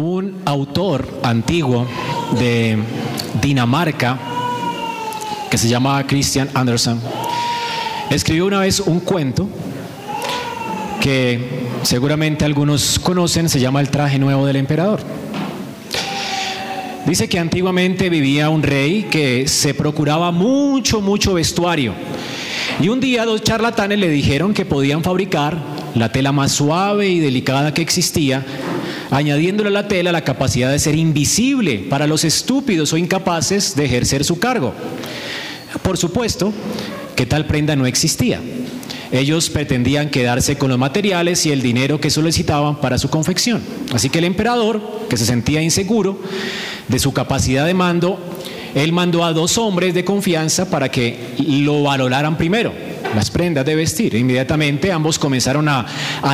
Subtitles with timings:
[0.00, 1.86] un autor antiguo
[2.38, 2.78] de
[3.40, 4.18] Dinamarca
[5.50, 7.00] que se llama Christian Andersen
[8.10, 9.48] escribió una vez un cuento
[11.00, 11.40] que
[11.82, 15.00] seguramente algunos conocen, se llama El traje nuevo del emperador.
[17.06, 21.94] Dice que antiguamente vivía un rey que se procuraba mucho, mucho vestuario.
[22.80, 25.56] Y un día dos charlatanes le dijeron que podían fabricar
[25.94, 28.44] la tela más suave y delicada que existía,
[29.10, 33.84] añadiéndole a la tela la capacidad de ser invisible para los estúpidos o incapaces de
[33.84, 34.74] ejercer su cargo.
[35.82, 36.52] Por supuesto
[37.16, 38.40] que tal prenda no existía.
[39.12, 43.60] Ellos pretendían quedarse con los materiales y el dinero que solicitaban para su confección.
[43.92, 46.20] Así que el emperador, que se sentía inseguro
[46.86, 48.20] de su capacidad de mando,
[48.74, 52.72] él mandó a dos hombres de confianza para que lo valoraran primero,
[53.16, 54.14] las prendas de vestir.
[54.14, 55.86] Inmediatamente ambos comenzaron a,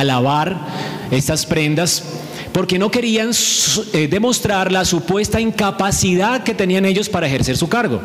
[0.03, 0.59] lavar
[1.09, 2.03] estas prendas
[2.57, 3.29] porque no querían
[3.93, 8.01] eh, demostrar la supuesta incapacidad que tenían ellos para ejercer su cargo.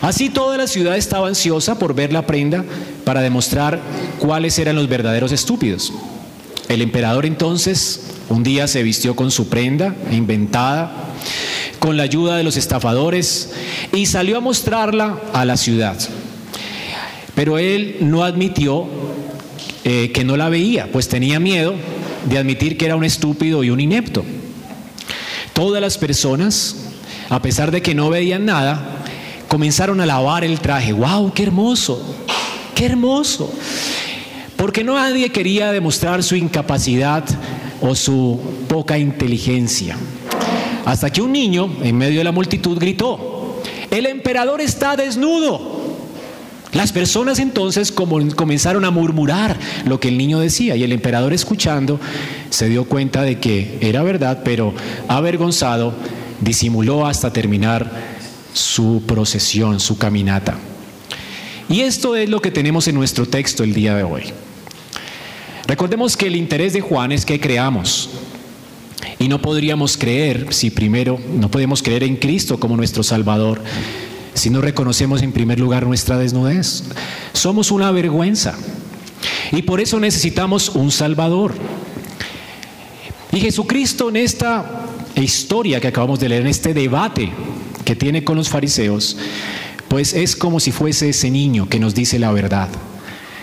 [0.00, 2.64] Así toda la ciudad estaba ansiosa por ver la prenda
[3.04, 3.80] para demostrar
[4.20, 5.92] cuáles eran los verdaderos estúpidos.
[6.68, 10.92] El emperador entonces un día se vistió con su prenda inventada,
[11.80, 13.50] con la ayuda de los estafadores,
[13.92, 15.98] y salió a mostrarla a la ciudad.
[17.34, 18.86] Pero él no admitió
[19.82, 21.74] eh, que no la veía, pues tenía miedo
[22.26, 24.24] de admitir que era un estúpido y un inepto.
[25.52, 26.76] Todas las personas,
[27.28, 29.02] a pesar de que no veían nada,
[29.48, 30.92] comenzaron a lavar el traje.
[30.92, 31.32] ¡Wow!
[31.32, 32.16] ¡Qué hermoso!
[32.74, 33.52] ¡Qué hermoso!
[34.56, 37.24] Porque no nadie quería demostrar su incapacidad
[37.80, 39.96] o su poca inteligencia.
[40.84, 43.60] Hasta que un niño, en medio de la multitud, gritó,
[43.90, 45.79] el emperador está desnudo.
[46.72, 51.98] Las personas entonces comenzaron a murmurar lo que el niño decía y el emperador escuchando
[52.50, 54.72] se dio cuenta de que era verdad, pero
[55.08, 55.94] avergonzado
[56.40, 57.90] disimuló hasta terminar
[58.52, 60.56] su procesión, su caminata.
[61.68, 64.24] Y esto es lo que tenemos en nuestro texto el día de hoy.
[65.66, 68.10] Recordemos que el interés de Juan es que creamos.
[69.18, 73.62] Y no podríamos creer si primero no podemos creer en Cristo como nuestro Salvador
[74.40, 76.82] si no reconocemos en primer lugar nuestra desnudez.
[77.34, 78.54] Somos una vergüenza.
[79.52, 81.54] Y por eso necesitamos un Salvador.
[83.32, 87.30] Y Jesucristo en esta historia que acabamos de leer, en este debate
[87.84, 89.18] que tiene con los fariseos,
[89.88, 92.68] pues es como si fuese ese niño que nos dice la verdad.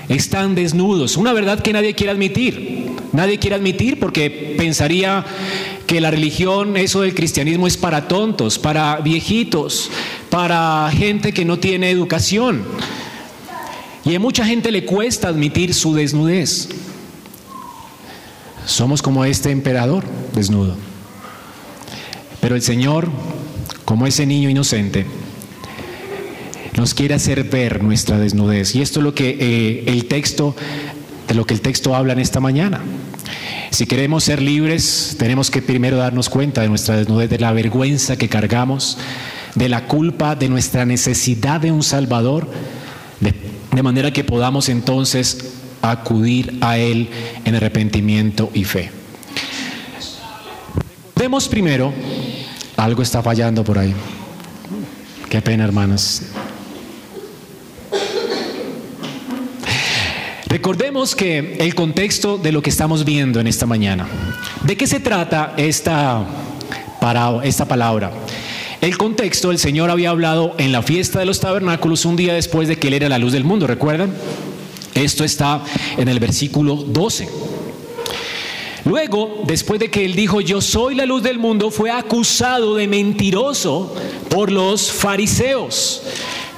[0.10, 2.88] Están desnudos, una verdad que nadie quiere admitir.
[3.14, 5.26] Nadie quiere admitir porque pensaría
[5.86, 9.90] que la religión, eso del cristianismo es para tontos, para viejitos,
[10.30, 12.64] para gente que no tiene educación.
[14.06, 16.70] Y a mucha gente le cuesta admitir su desnudez.
[18.66, 20.76] Somos como este emperador desnudo.
[22.40, 23.10] Pero el Señor
[23.88, 25.06] como ese niño inocente,
[26.76, 28.76] nos quiere hacer ver nuestra desnudez.
[28.76, 30.58] Y esto es lo que eh, el texto,
[31.26, 32.82] de lo que el texto habla en esta mañana.
[33.70, 38.18] Si queremos ser libres, tenemos que primero darnos cuenta de nuestra desnudez, de la vergüenza
[38.18, 38.98] que cargamos,
[39.58, 42.48] de la culpa, de nuestra necesidad de un Salvador,
[43.20, 43.34] de,
[43.82, 47.10] manera que podamos entonces acudir a Él
[47.46, 48.90] en arrepentimiento y fe.
[51.16, 51.94] Vemos primero
[52.76, 53.94] algo está fallando por ahí.
[55.30, 56.24] Qué pena, hermanas.
[60.48, 64.08] Recordemos que el contexto de lo que estamos viendo en esta mañana.
[64.64, 66.24] ¿De qué se trata esta,
[67.00, 68.12] para, esta palabra?
[68.82, 72.68] El contexto, el Señor había hablado en la fiesta de los tabernáculos un día después
[72.68, 74.14] de que Él era la luz del mundo, ¿recuerdan?
[74.94, 75.64] Esto está
[75.98, 77.28] en el versículo 12.
[78.86, 82.88] Luego, después de que él dijo, yo soy la luz del mundo, fue acusado de
[82.88, 83.94] mentiroso
[84.30, 86.04] por los fariseos.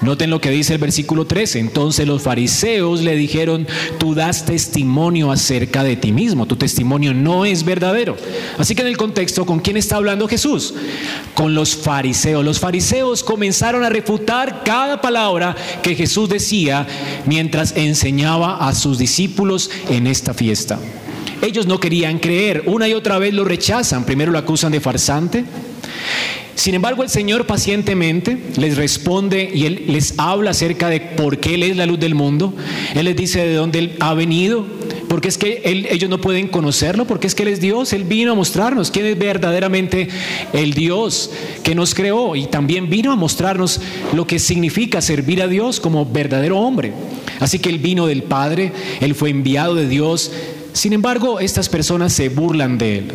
[0.01, 1.59] Noten lo que dice el versículo 13.
[1.59, 3.67] Entonces los fariseos le dijeron,
[3.97, 8.15] tú das testimonio acerca de ti mismo, tu testimonio no es verdadero.
[8.57, 10.73] Así que en el contexto, ¿con quién está hablando Jesús?
[11.33, 12.45] Con los fariseos.
[12.45, 16.87] Los fariseos comenzaron a refutar cada palabra que Jesús decía
[17.25, 20.79] mientras enseñaba a sus discípulos en esta fiesta.
[21.41, 25.45] Ellos no querían creer, una y otra vez lo rechazan, primero lo acusan de farsante.
[26.55, 31.55] Sin embargo, el Señor pacientemente les responde y Él les habla acerca de por qué
[31.55, 32.53] Él es la luz del mundo.
[32.95, 34.65] Él les dice de dónde Él ha venido,
[35.07, 37.93] porque es que ellos no pueden conocerlo, porque es que Él es Dios.
[37.93, 40.09] Él vino a mostrarnos quién es verdaderamente
[40.51, 41.31] el Dios
[41.63, 43.79] que nos creó y también vino a mostrarnos
[44.13, 46.91] lo que significa servir a Dios como verdadero hombre.
[47.39, 50.31] Así que Él vino del Padre, Él fue enviado de Dios
[50.73, 53.11] sin embargo, estas personas se burlan de él.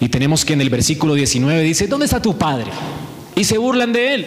[0.00, 2.70] Y tenemos que en el versículo 19 dice, ¿dónde está tu padre?
[3.34, 4.26] Y se burlan de él.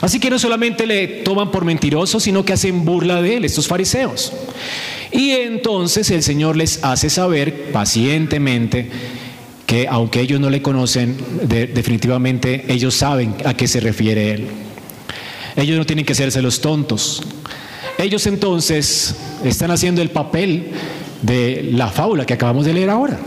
[0.00, 3.68] Así que no solamente le toman por mentiroso, sino que hacen burla de él, estos
[3.68, 4.32] fariseos.
[5.12, 8.88] Y entonces el Señor les hace saber pacientemente
[9.66, 14.48] que aunque ellos no le conocen, definitivamente ellos saben a qué se refiere Él.
[15.54, 17.22] Ellos no tienen que hacerse los tontos.
[17.98, 19.14] Ellos entonces
[19.44, 20.70] están haciendo el papel
[21.22, 23.18] de la fábula que acabamos de leer ahora.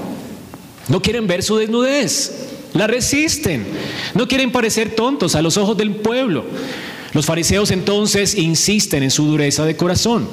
[0.87, 2.31] No quieren ver su desnudez,
[2.73, 3.65] la resisten,
[4.13, 6.45] no quieren parecer tontos a los ojos del pueblo.
[7.13, 10.27] Los fariseos entonces insisten en su dureza de corazón.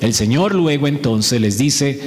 [0.00, 2.00] El Señor luego entonces les dice,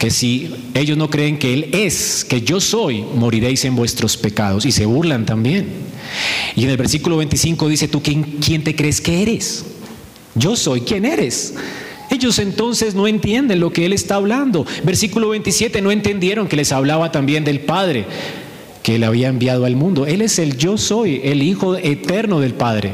[0.00, 4.64] que si ellos no creen que Él es, que yo soy, moriréis en vuestros pecados.
[4.64, 5.68] Y se burlan también.
[6.56, 9.62] Y en el versículo 25 dice, ¿tú quién, quién te crees que eres?
[10.34, 11.52] Yo soy, ¿quién eres?
[12.20, 14.66] Ellos entonces no entienden lo que Él está hablando.
[14.84, 18.04] Versículo 27, no entendieron que les hablaba también del Padre
[18.82, 20.04] que Él había enviado al mundo.
[20.04, 22.92] Él es el yo soy, el Hijo eterno del Padre.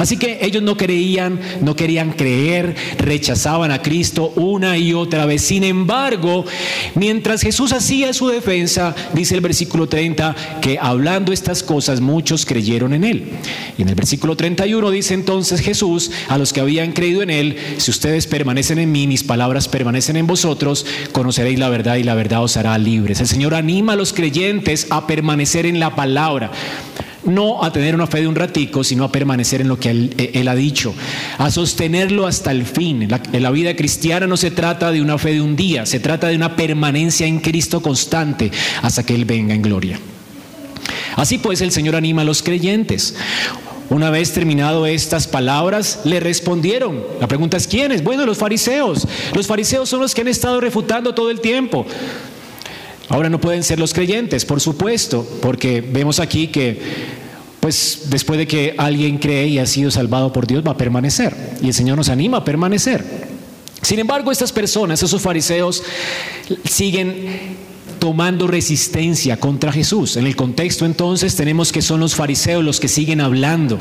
[0.00, 5.42] Así que ellos no creían, no querían creer, rechazaban a Cristo una y otra vez.
[5.42, 6.46] Sin embargo,
[6.94, 12.94] mientras Jesús hacía su defensa, dice el versículo 30, que hablando estas cosas muchos creyeron
[12.94, 13.28] en él.
[13.76, 17.58] Y en el versículo 31 dice entonces Jesús a los que habían creído en él,
[17.76, 22.14] si ustedes permanecen en mí, mis palabras permanecen en vosotros, conoceréis la verdad y la
[22.14, 23.20] verdad os hará libres.
[23.20, 26.52] El Señor anima a los creyentes a permanecer en la palabra
[27.24, 30.30] no a tener una fe de un ratico, sino a permanecer en lo que eh,
[30.34, 30.94] él, ha dicho,
[31.38, 33.08] a sostenerlo hasta el fin.
[33.08, 36.00] La, en la vida cristiana no se trata de una fe de un día, se
[36.00, 38.50] trata de una permanencia en Cristo constante
[38.82, 39.98] hasta que Él venga en gloria.
[41.16, 43.14] Así pues el Señor anima a los creyentes.
[43.90, 47.02] Una vez terminado estas palabras, le respondieron.
[47.20, 48.04] La pregunta es ¿quiénes?
[48.04, 49.06] Bueno, los fariseos.
[49.34, 51.84] Los fariseos son los que han estado refutando todo el tiempo.
[53.10, 56.80] Ahora no pueden ser los creyentes, por supuesto, porque vemos aquí que
[57.58, 61.36] pues después de que alguien cree y ha sido salvado por Dios va a permanecer
[61.60, 63.04] y el Señor nos anima a permanecer.
[63.82, 65.82] Sin embargo, estas personas, esos fariseos
[66.64, 67.58] siguen
[67.98, 70.16] tomando resistencia contra Jesús.
[70.16, 73.76] En el contexto entonces tenemos que son los fariseos los que siguen hablando.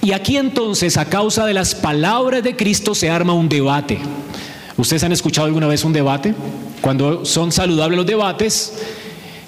[0.00, 3.98] Y aquí entonces, a causa de las palabras de Cristo, se arma un debate.
[4.76, 6.34] ¿Ustedes han escuchado alguna vez un debate?
[6.80, 8.72] Cuando son saludables los debates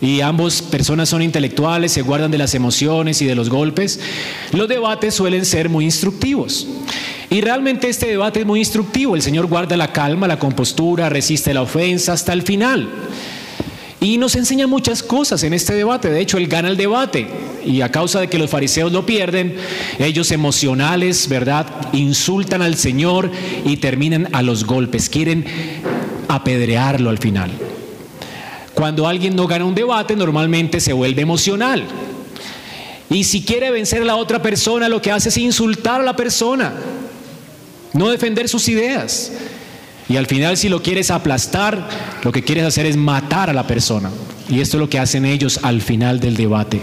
[0.00, 4.00] y ambos personas son intelectuales, se guardan de las emociones y de los golpes,
[4.52, 6.66] los debates suelen ser muy instructivos.
[7.30, 9.16] Y realmente este debate es muy instructivo.
[9.16, 12.88] El Señor guarda la calma, la compostura, resiste la ofensa hasta el final.
[14.04, 16.10] Y nos enseña muchas cosas en este debate.
[16.10, 17.26] De hecho, Él gana el debate.
[17.64, 19.56] Y a causa de que los fariseos lo pierden,
[19.98, 21.66] ellos emocionales, ¿verdad?
[21.94, 23.30] Insultan al Señor
[23.64, 25.08] y terminan a los golpes.
[25.08, 25.46] Quieren
[26.28, 27.50] apedrearlo al final.
[28.74, 31.82] Cuando alguien no gana un debate, normalmente se vuelve emocional.
[33.08, 36.14] Y si quiere vencer a la otra persona, lo que hace es insultar a la
[36.14, 36.74] persona,
[37.94, 39.32] no defender sus ideas.
[40.08, 41.88] Y al final, si lo quieres aplastar,
[42.22, 44.10] lo que quieres hacer es matar a la persona.
[44.48, 46.80] Y esto es lo que hacen ellos al final del debate.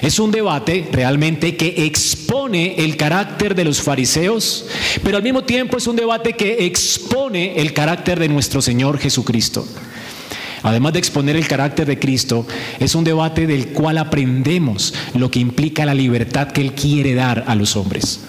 [0.00, 4.66] Es un debate realmente que expone el carácter de los fariseos,
[5.02, 9.66] pero al mismo tiempo es un debate que expone el carácter de nuestro Señor Jesucristo.
[10.62, 12.46] Además de exponer el carácter de Cristo,
[12.80, 17.44] es un debate del cual aprendemos lo que implica la libertad que Él quiere dar
[17.46, 18.20] a los hombres.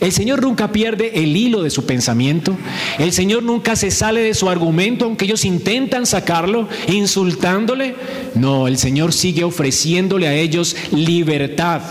[0.00, 2.56] El Señor nunca pierde el hilo de su pensamiento.
[2.98, 7.94] El Señor nunca se sale de su argumento, aunque ellos intentan sacarlo, insultándole.
[8.34, 11.82] No, el Señor sigue ofreciéndole a ellos libertad.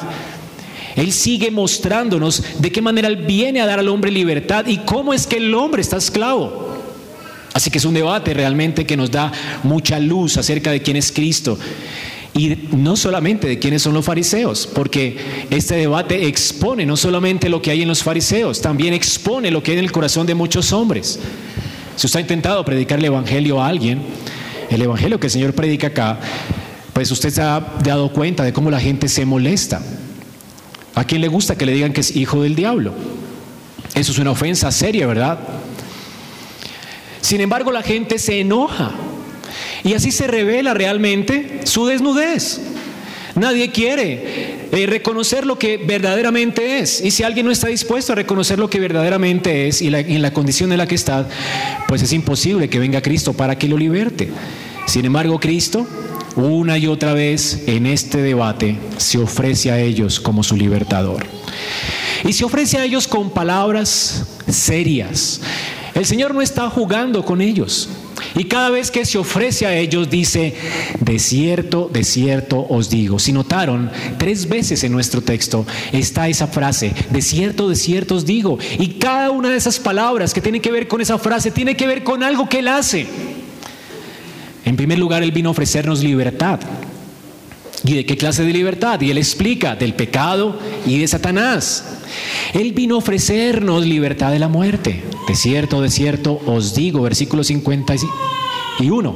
[0.96, 5.14] Él sigue mostrándonos de qué manera Él viene a dar al hombre libertad y cómo
[5.14, 6.66] es que el hombre está esclavo.
[7.54, 9.32] Así que es un debate realmente que nos da
[9.64, 11.58] mucha luz acerca de quién es Cristo.
[12.38, 15.18] Y no solamente de quiénes son los fariseos, porque
[15.50, 19.72] este debate expone no solamente lo que hay en los fariseos, también expone lo que
[19.72, 21.18] hay en el corazón de muchos hombres.
[21.96, 24.02] Si usted ha intentado predicar el Evangelio a alguien,
[24.70, 26.20] el Evangelio que el Señor predica acá,
[26.92, 29.82] pues usted se ha dado cuenta de cómo la gente se molesta.
[30.94, 32.94] ¿A quién le gusta que le digan que es hijo del diablo?
[33.94, 35.40] Eso es una ofensa seria, ¿verdad?
[37.22, 38.92] Sin embargo, la gente se enoja
[39.86, 42.60] y así se revela realmente su desnudez.
[43.36, 47.02] Nadie quiere eh, reconocer lo que verdaderamente es.
[47.02, 50.34] Y si alguien no está dispuesto a reconocer lo que verdaderamente es y en la
[50.34, 51.28] condición en la que está,
[51.88, 54.32] pues es imposible que venga Cristo para que lo liberte.
[54.88, 55.86] Sin embargo, Cristo,
[56.36, 61.28] una y otra vez en este debate, se ofrece a ellos como su libertador.
[62.24, 65.42] Y se ofrece a ellos con palabras serias.
[65.94, 67.88] El Señor no está jugando con ellos.
[68.36, 70.56] Y cada vez que se ofrece a ellos dice,
[71.00, 73.20] de cierto, de cierto os digo.
[73.20, 78.26] Si notaron, tres veces en nuestro texto está esa frase, de cierto, de cierto os
[78.26, 78.58] digo.
[78.80, 81.88] Y cada una de esas palabras que tienen que ver con esa frase tiene que
[81.88, 83.08] ver con algo que él hace.
[84.66, 86.60] En primer lugar, él vino a ofrecernos libertad.
[87.86, 89.00] ¿Y de qué clase de libertad?
[89.02, 92.00] Y él explica del pecado y de Satanás.
[92.54, 95.04] Él vino a ofrecernos libertad de la muerte.
[95.28, 99.16] De cierto, de cierto, os digo, versículo 51.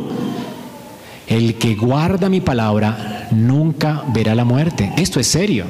[1.27, 4.91] El que guarda mi palabra nunca verá la muerte.
[4.97, 5.65] Esto es serio.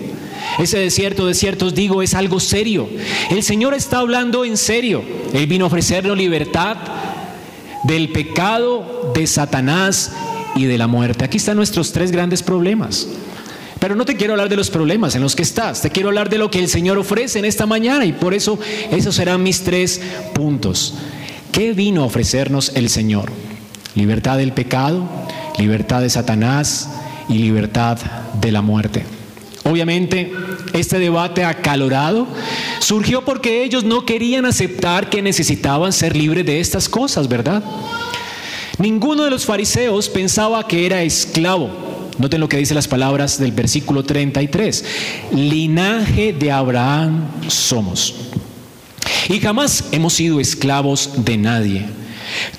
[0.57, 2.89] Ese desierto, de cierto os digo, es algo serio.
[3.29, 5.03] El Señor está hablando en serio.
[5.33, 6.77] Él vino a ofrecernos libertad
[7.83, 10.11] del pecado, de Satanás
[10.63, 11.23] y de la muerte.
[11.23, 13.07] Aquí están nuestros tres grandes problemas.
[13.79, 16.29] Pero no te quiero hablar de los problemas en los que estás, te quiero hablar
[16.29, 18.59] de lo que el Señor ofrece en esta mañana y por eso
[18.91, 20.01] esos serán mis tres
[20.33, 20.95] puntos.
[21.53, 23.31] ¿Qué vino a ofrecernos el Señor?
[23.95, 25.07] Libertad del pecado,
[25.57, 26.89] libertad de Satanás
[27.29, 27.97] y libertad
[28.41, 29.05] de la muerte.
[29.63, 30.33] Obviamente,
[30.73, 32.27] este debate acalorado
[32.79, 37.63] surgió porque ellos no querían aceptar que necesitaban ser libres de estas cosas, ¿verdad?
[38.79, 41.69] Ninguno de los fariseos pensaba que era esclavo.
[42.17, 44.85] Noten lo que dice las palabras del versículo 33.
[45.33, 48.15] Linaje de Abraham somos.
[49.27, 51.85] Y jamás hemos sido esclavos de nadie.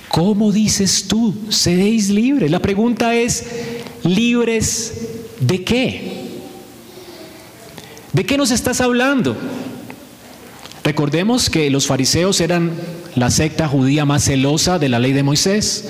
[0.09, 1.35] ¿Cómo dices tú?
[1.49, 2.51] Seréis libres.
[2.51, 3.47] La pregunta es,
[4.05, 4.93] ¿libres
[5.41, 6.21] de qué?
[8.13, 9.37] ¿De qué nos estás hablando?
[10.91, 12.73] Recordemos que los fariseos eran
[13.15, 15.89] la secta judía más celosa de la ley de Moisés.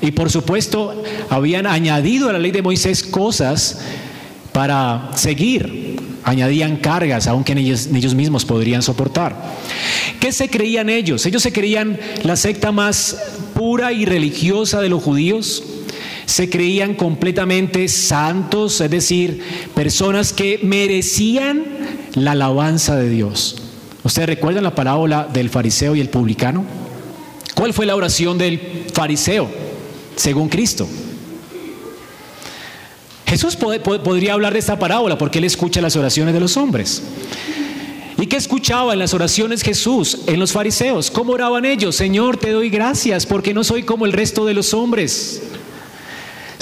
[0.00, 3.78] Y por supuesto habían añadido a la ley de Moisés cosas
[4.50, 6.00] para seguir.
[6.24, 9.40] Añadían cargas, aunque ellos, ellos mismos podrían soportar.
[10.18, 11.24] ¿Qué se creían ellos?
[11.26, 13.16] Ellos se creían la secta más
[13.54, 15.62] pura y religiosa de los judíos.
[16.26, 19.44] Se creían completamente santos, es decir,
[19.76, 21.62] personas que merecían
[22.16, 23.60] la alabanza de Dios.
[24.04, 26.64] ¿Ustedes recuerdan la parábola del fariseo y el publicano?
[27.54, 29.48] ¿Cuál fue la oración del fariseo
[30.14, 30.86] según Cristo?
[33.26, 37.02] Jesús podría hablar de esta parábola porque él escucha las oraciones de los hombres.
[38.18, 41.10] ¿Y qué escuchaba en las oraciones Jesús en los fariseos?
[41.10, 41.96] ¿Cómo oraban ellos?
[41.96, 45.42] Señor, te doy gracias porque no soy como el resto de los hombres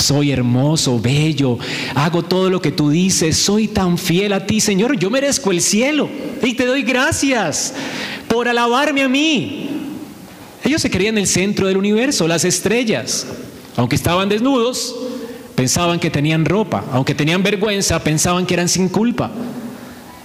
[0.02, 1.58] soy hermoso, bello,
[1.94, 5.60] hago todo lo que tú dices, soy tan fiel a ti, Señor, yo merezco el
[5.60, 6.08] cielo
[6.42, 7.74] y te doy gracias
[8.28, 9.68] por alabarme a mí.
[10.64, 13.26] Ellos se creían el centro del universo, las estrellas.
[13.76, 14.94] Aunque estaban desnudos,
[15.54, 16.84] pensaban que tenían ropa.
[16.92, 19.30] Aunque tenían vergüenza, pensaban que eran sin culpa.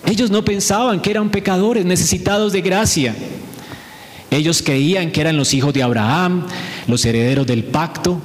[0.06, 3.16] Ellos no pensaban que eran pecadores necesitados de gracia.
[4.30, 6.46] Ellos creían que eran los hijos de Abraham,
[6.88, 8.22] los herederos del pacto,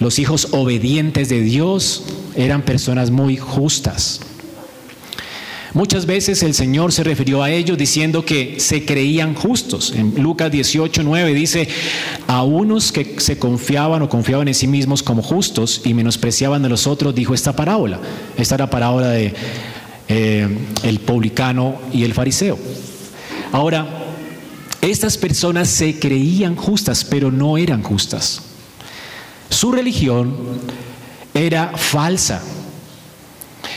[0.00, 2.04] los hijos obedientes de Dios
[2.34, 4.20] eran personas muy justas.
[5.72, 9.92] Muchas veces el Señor se refirió a ellos diciendo que se creían justos.
[9.94, 11.68] En Lucas 18, 9 dice,
[12.26, 16.68] a unos que se confiaban o confiaban en sí mismos como justos y menospreciaban a
[16.68, 18.00] los otros, dijo esta parábola.
[18.36, 19.32] Esta era la parábola de
[20.08, 20.48] eh,
[21.06, 22.58] publicano y el fariseo.
[23.52, 23.86] Ahora,
[24.80, 28.42] estas personas se creían justas, pero no eran justas.
[29.50, 30.34] Su religión
[31.34, 32.42] era falsa.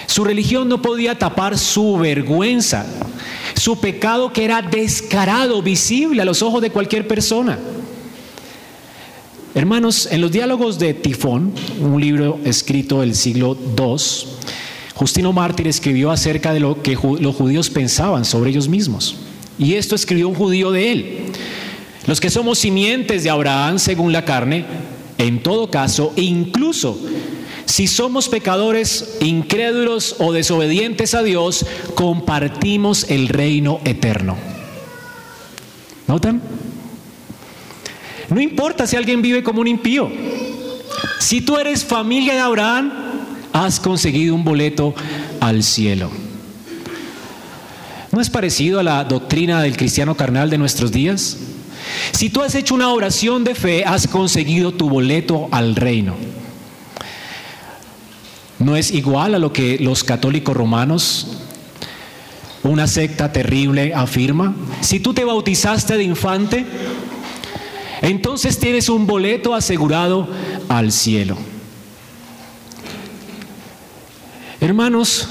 [0.08, 2.86] Su religión no podía tapar su vergüenza,
[3.56, 7.60] su pecado que era descarado, visible a los ojos de cualquier persona.
[9.56, 13.98] Hermanos, en los diálogos de Tifón, un libro escrito del siglo II,
[14.96, 19.18] Justino Mártir escribió acerca de lo que los judíos pensaban sobre ellos mismos.
[19.58, 21.18] Y esto escribió un judío de él.
[22.06, 24.66] Los que somos simientes de Abraham según la carne,
[25.18, 26.98] en todo caso, incluso
[27.66, 31.66] si somos pecadores incrédulos o desobedientes a Dios,
[31.96, 34.38] compartimos el reino eterno.
[36.08, 36.42] ¿Notan?
[38.30, 40.12] No importa si alguien vive como un impío.
[41.20, 42.92] Si tú eres familia de Abraham,
[43.54, 44.94] has conseguido un boleto
[45.40, 46.10] al cielo.
[48.12, 51.38] ¿No es parecido a la doctrina del cristiano carnal de nuestros días?
[52.12, 56.16] Si tú has hecho una oración de fe, has conseguido tu boleto al reino.
[58.60, 61.28] No es igual a lo que los católicos romanos,
[62.64, 64.56] una secta terrible, afirma.
[64.82, 66.66] Si tú te bautizaste de infante,
[68.02, 70.28] entonces tienes un boleto asegurado
[70.70, 71.38] al cielo.
[74.62, 75.28] Hermanos,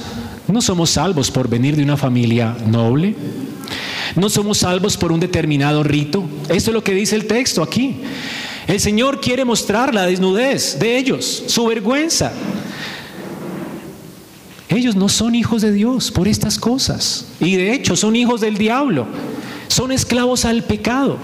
[0.48, 3.16] no somos salvos por venir de una familia noble.
[4.16, 6.24] No somos salvos por un determinado rito.
[6.48, 7.96] Esto es lo que dice el texto aquí.
[8.66, 12.32] El Señor quiere mostrar la desnudez de ellos, su vergüenza.
[14.68, 17.26] Ellos no son hijos de Dios por estas cosas.
[17.40, 19.06] Y de hecho son hijos del diablo.
[19.68, 21.18] Son esclavos al pecado.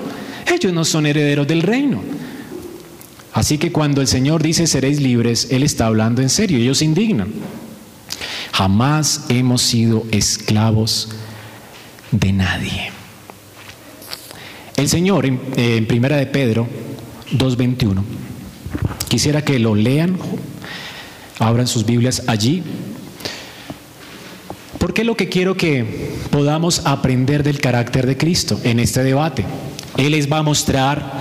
[0.52, 2.02] Ellos no son herederos del reino.
[3.32, 6.58] Así que cuando el Señor dice seréis libres, Él está hablando en serio.
[6.58, 7.28] Ellos se indignan.
[8.52, 11.10] Jamás hemos sido esclavos
[12.10, 12.90] de nadie.
[14.76, 16.68] El Señor en, Primera de Pedro
[17.32, 18.02] 2.21,
[19.08, 20.18] quisiera que lo lean,
[21.38, 22.62] abran sus Biblias allí,
[24.78, 29.44] porque lo que quiero que podamos aprender del carácter de Cristo en este debate.
[29.96, 31.12] Él les va a mostrar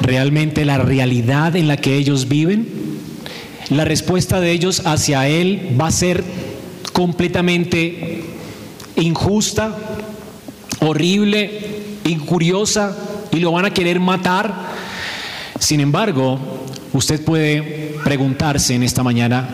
[0.00, 2.66] realmente la realidad en la que ellos viven,
[3.68, 6.24] la respuesta de ellos hacia Él va a ser
[6.92, 8.24] completamente
[9.00, 9.76] injusta,
[10.80, 11.60] horrible,
[12.04, 12.96] incuriosa
[13.32, 14.54] y lo van a querer matar.
[15.58, 16.38] Sin embargo,
[16.92, 19.48] usted puede preguntarse en esta mañana,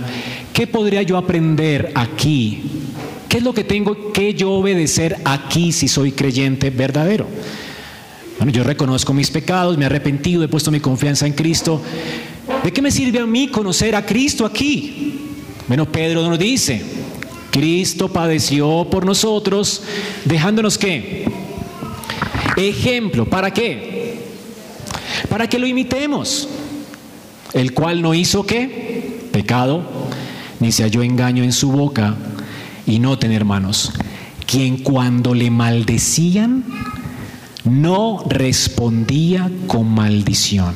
[0.53, 2.63] ¿qué podría yo aprender aquí?
[3.29, 7.27] ¿Qué es lo que tengo que yo obedecer aquí si soy creyente verdadero?
[8.39, 11.83] Bueno, yo reconozco mis pecados, me he arrepentido, he puesto mi confianza en Cristo.
[12.63, 15.21] ¿De qué me sirve a mí conocer a Cristo aquí?
[15.67, 16.83] Bueno, Pedro nos dice,
[17.57, 19.81] Cristo padeció por nosotros,
[20.27, 21.25] dejándonos qué?
[22.55, 24.19] Ejemplo, ¿para qué?
[25.31, 26.51] Para que lo imitemos.
[27.55, 29.31] El cual no hizo qué?
[29.33, 29.83] Pecado,
[30.61, 32.15] ni se halló engaño en su boca,
[32.87, 33.91] y no tener hermanos,
[34.47, 36.63] quien cuando le maldecían,
[37.65, 40.75] no respondía con maldición.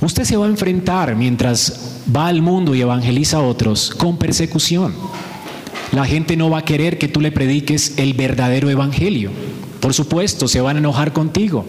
[0.00, 4.94] Usted se va a enfrentar mientras va al mundo y evangeliza a otros con persecución.
[5.92, 9.30] La gente no va a querer que tú le prediques el verdadero evangelio.
[9.80, 11.64] Por supuesto, se van a enojar contigo.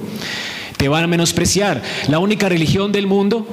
[0.78, 1.84] Te van a menospreciar.
[2.08, 3.48] La única religión del mundo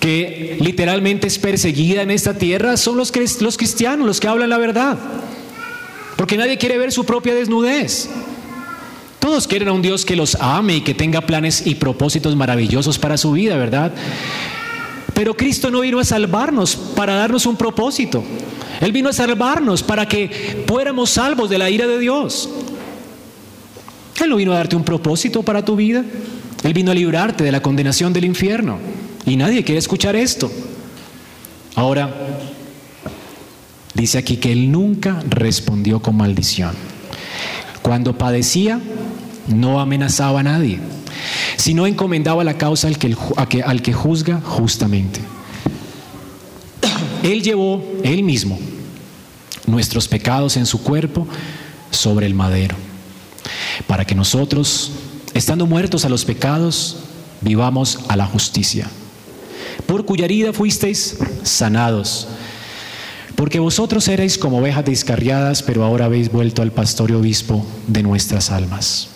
[0.00, 4.58] que literalmente es perseguida en esta tierra son los, los cristianos, los que hablan la
[4.58, 4.98] verdad.
[6.16, 8.10] Porque nadie quiere ver su propia desnudez.
[9.18, 12.98] Todos quieren a un Dios que los ame y que tenga planes y propósitos maravillosos
[12.98, 13.92] para su vida, ¿verdad?
[15.14, 18.24] Pero Cristo no vino a salvarnos para darnos un propósito.
[18.80, 22.48] Él vino a salvarnos para que fuéramos salvos de la ira de Dios.
[24.22, 26.04] Él no vino a darte un propósito para tu vida.
[26.62, 28.78] Él vino a librarte de la condenación del infierno.
[29.26, 30.50] Y nadie quiere escuchar esto.
[31.74, 32.12] Ahora,
[33.94, 36.72] dice aquí que Él nunca respondió con maldición.
[37.82, 38.80] Cuando padecía,
[39.48, 40.78] no amenazaba a nadie,
[41.56, 43.16] sino encomendaba la causa al que,
[43.64, 45.20] al que juzga justamente.
[47.22, 48.58] Él llevó, él mismo,
[49.66, 51.26] nuestros pecados en su cuerpo
[51.90, 52.76] sobre el madero,
[53.86, 54.92] para que nosotros,
[55.34, 56.98] estando muertos a los pecados,
[57.40, 58.88] vivamos a la justicia,
[59.86, 62.28] por cuya herida fuisteis sanados.
[63.36, 68.02] Porque vosotros erais como ovejas descarriadas, pero ahora habéis vuelto al pastor y obispo de
[68.02, 69.08] nuestras almas.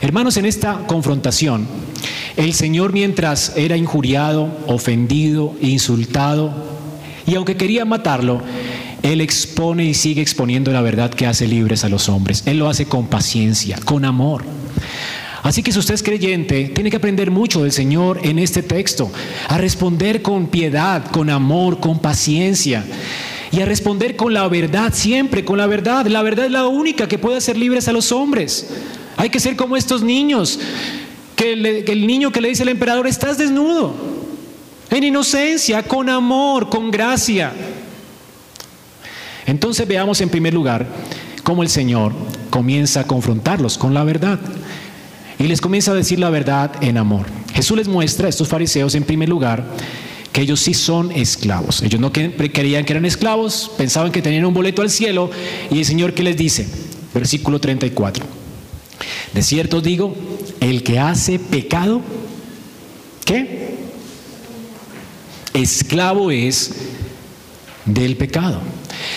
[0.00, 1.66] Hermanos, en esta confrontación,
[2.36, 6.52] el Señor mientras era injuriado, ofendido, insultado,
[7.26, 8.42] y aunque quería matarlo,
[9.02, 12.42] Él expone y sigue exponiendo la verdad que hace libres a los hombres.
[12.46, 14.44] Él lo hace con paciencia, con amor.
[15.42, 19.10] Así que si usted es creyente, tiene que aprender mucho del Señor en este texto,
[19.48, 22.84] a responder con piedad, con amor, con paciencia
[23.50, 26.06] y a responder con la verdad, siempre con la verdad.
[26.06, 28.68] La verdad es la única que puede hacer libres a los hombres.
[29.16, 30.58] Hay que ser como estos niños,
[31.36, 31.52] que,
[31.86, 33.94] el niño que le dice al emperador, estás desnudo,
[34.90, 37.52] en inocencia, con amor, con gracia.
[39.46, 40.86] Entonces veamos en primer lugar
[41.42, 42.12] cómo el Señor
[42.50, 44.38] comienza a confrontarlos con la verdad
[45.38, 47.26] y les comienza a decir la verdad en amor.
[47.54, 49.64] Jesús les muestra a estos fariseos en primer lugar
[50.32, 51.82] que ellos sí son esclavos.
[51.82, 55.30] Ellos no querían que eran esclavos, pensaban que tenían un boleto al cielo
[55.70, 56.66] y el Señor que les dice,
[57.12, 58.41] versículo 34.
[59.32, 60.14] De cierto digo,
[60.60, 62.00] el que hace pecado,
[63.24, 63.76] ¿qué?
[65.54, 66.72] Esclavo es
[67.84, 68.60] del pecado.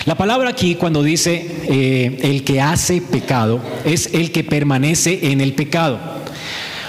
[0.04, 5.40] La palabra aquí cuando dice eh, el que hace pecado es el que permanece en
[5.40, 5.98] el pecado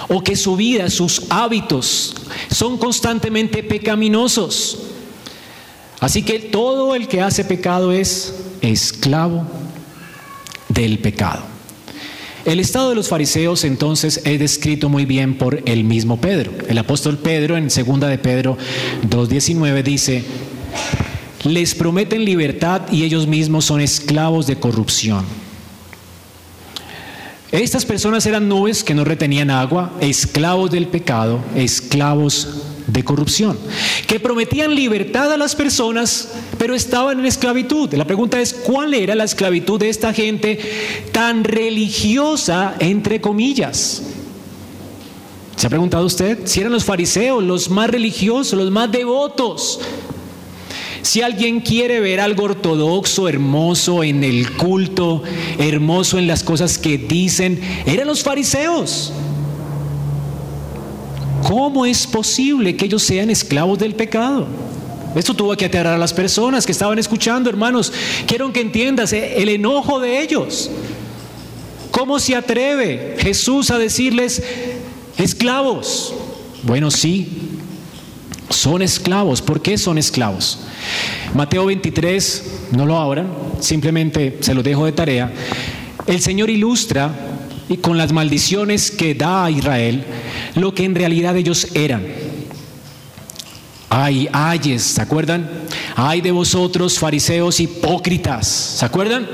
[0.08, 2.14] o que su vida, sus hábitos
[2.50, 4.78] son constantemente pecaminosos.
[6.00, 9.44] Así que todo el que hace pecado es esclavo
[10.68, 11.57] del pecado.
[12.48, 16.50] El estado de los fariseos entonces es descrito muy bien por el mismo Pedro.
[16.66, 18.56] El apóstol Pedro en segunda de Pedro
[19.06, 20.24] 2.19 dice,
[21.44, 25.26] les prometen libertad y ellos mismos son esclavos de corrupción.
[27.52, 32.48] Estas personas eran nubes que no retenían agua, esclavos del pecado, esclavos
[32.88, 33.56] de corrupción,
[34.06, 37.92] que prometían libertad a las personas, pero estaban en esclavitud.
[37.94, 40.58] La pregunta es, ¿cuál era la esclavitud de esta gente
[41.12, 44.02] tan religiosa, entre comillas?
[45.54, 49.80] ¿Se ha preguntado usted si eran los fariseos los más religiosos, los más devotos?
[51.02, 55.22] Si alguien quiere ver algo ortodoxo, hermoso en el culto,
[55.58, 59.12] hermoso en las cosas que dicen, eran los fariseos.
[61.48, 64.46] ¿Cómo es posible que ellos sean esclavos del pecado?
[65.16, 67.90] Esto tuvo que aterrar a las personas que estaban escuchando, hermanos.
[68.26, 70.70] Quiero que entiendas eh, el enojo de ellos.
[71.90, 74.42] ¿Cómo se atreve Jesús a decirles
[75.16, 76.12] esclavos?
[76.64, 77.26] Bueno, sí,
[78.50, 79.40] son esclavos.
[79.40, 80.58] ¿Por qué son esclavos?
[81.32, 83.26] Mateo 23, no lo abran,
[83.60, 85.32] simplemente se lo dejo de tarea.
[86.06, 87.37] El Señor ilustra
[87.68, 90.04] y con las maldiciones que da a Israel
[90.54, 92.06] lo que en realidad ellos eran.
[93.90, 95.48] Ay, ayes, ¿se acuerdan?
[95.96, 99.26] Ay de vosotros, fariseos hipócritas, ¿se acuerdan?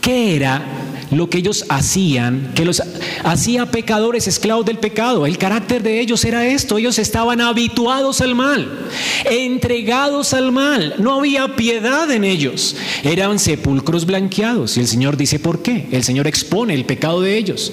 [0.00, 0.77] ¿Qué era
[1.10, 2.82] lo que ellos hacían, que los
[3.24, 5.26] hacía pecadores esclavos del pecado.
[5.26, 8.88] El carácter de ellos era esto, ellos estaban habituados al mal,
[9.24, 14.76] entregados al mal, no había piedad en ellos, eran sepulcros blanqueados.
[14.76, 15.88] Y el Señor dice, ¿por qué?
[15.92, 17.72] El Señor expone el pecado de ellos.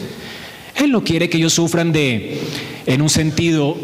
[0.76, 2.42] Él no quiere que ellos sufran de,
[2.86, 3.78] en un sentido,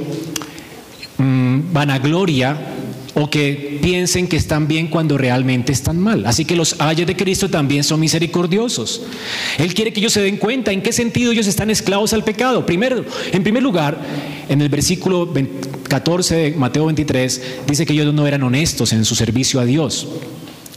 [1.18, 2.71] mm, vanagloria,
[3.14, 6.26] o que piensen que están bien cuando realmente están mal.
[6.26, 9.02] Así que los ayes de Cristo también son misericordiosos.
[9.58, 12.66] Él quiere que ellos se den cuenta en qué sentido ellos están esclavos al pecado.
[12.66, 14.00] Primero, en primer lugar,
[14.48, 15.32] en el versículo
[15.90, 20.08] 14 de Mateo 23 dice que ellos no eran honestos en su servicio a Dios.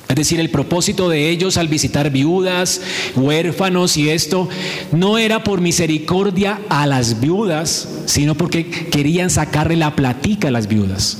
[0.09, 2.81] Es decir, el propósito de ellos al visitar viudas,
[3.17, 4.49] huérfanos y esto
[4.93, 10.69] no era por misericordia a las viudas, sino porque querían sacarle la platica a las
[10.69, 11.19] viudas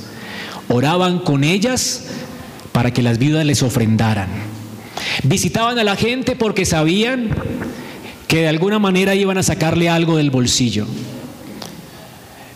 [0.69, 2.03] oraban con ellas
[2.71, 4.29] para que las viudas les ofrendaran.
[5.23, 7.29] Visitaban a la gente porque sabían
[8.27, 10.85] que de alguna manera iban a sacarle algo del bolsillo.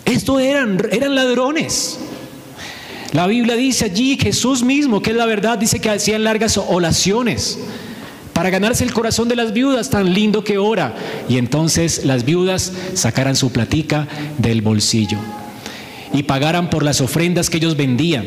[0.05, 1.99] Esto eran, eran ladrones.
[3.13, 7.59] La Biblia dice allí, Jesús mismo, que es la verdad, dice que hacían largas oraciones
[8.33, 10.95] para ganarse el corazón de las viudas, tan lindo que ora.
[11.27, 15.17] Y entonces las viudas sacaran su platica del bolsillo
[16.13, 18.25] y pagaran por las ofrendas que ellos vendían.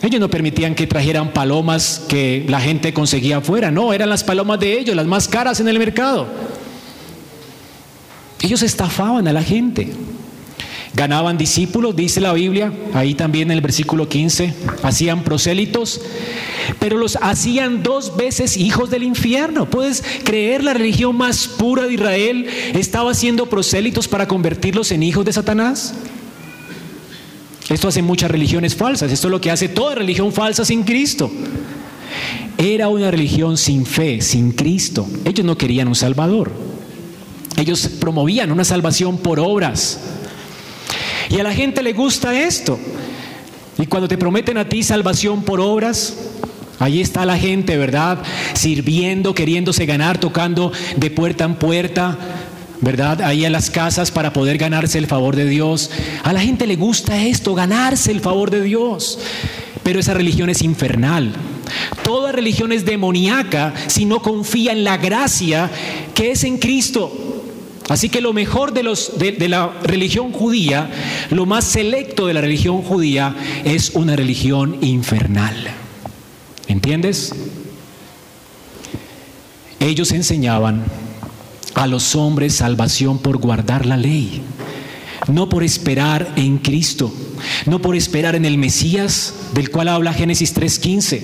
[0.00, 4.60] Ellos no permitían que trajeran palomas que la gente conseguía afuera, no, eran las palomas
[4.60, 6.28] de ellos, las más caras en el mercado.
[8.40, 9.88] Ellos estafaban a la gente.
[10.94, 16.00] Ganaban discípulos, dice la Biblia, ahí también en el versículo 15, hacían prosélitos,
[16.78, 19.68] pero los hacían dos veces hijos del infierno.
[19.68, 25.24] ¿Puedes creer la religión más pura de Israel estaba haciendo prosélitos para convertirlos en hijos
[25.24, 25.94] de Satanás?
[27.68, 31.30] Esto hace muchas religiones falsas, esto es lo que hace toda religión falsa sin Cristo.
[32.56, 35.06] Era una religión sin fe, sin Cristo.
[35.24, 36.50] Ellos no querían un Salvador.
[37.56, 40.00] Ellos promovían una salvación por obras.
[41.30, 42.78] Y a la gente le gusta esto.
[43.78, 46.16] Y cuando te prometen a ti salvación por obras,
[46.78, 48.18] ahí está la gente, ¿verdad?
[48.54, 52.16] Sirviendo, queriéndose ganar, tocando de puerta en puerta,
[52.80, 53.22] ¿verdad?
[53.22, 55.90] Ahí en las casas para poder ganarse el favor de Dios.
[56.22, 59.18] A la gente le gusta esto, ganarse el favor de Dios.
[59.82, 61.32] Pero esa religión es infernal.
[62.02, 65.70] Toda religión es demoníaca si no confía en la gracia
[66.14, 67.12] que es en Cristo.
[67.88, 70.90] Así que lo mejor de, los, de la religión judía,
[71.30, 75.54] lo más selecto de la religión judía, es una religión infernal.
[76.66, 77.34] ¿Entiendes?
[79.80, 80.84] Ellos enseñaban
[81.74, 84.42] a los hombres salvación por guardar la ley,
[85.28, 87.12] no por esperar en Cristo,
[87.66, 91.22] no por esperar en el Mesías del cual habla Génesis 3.15.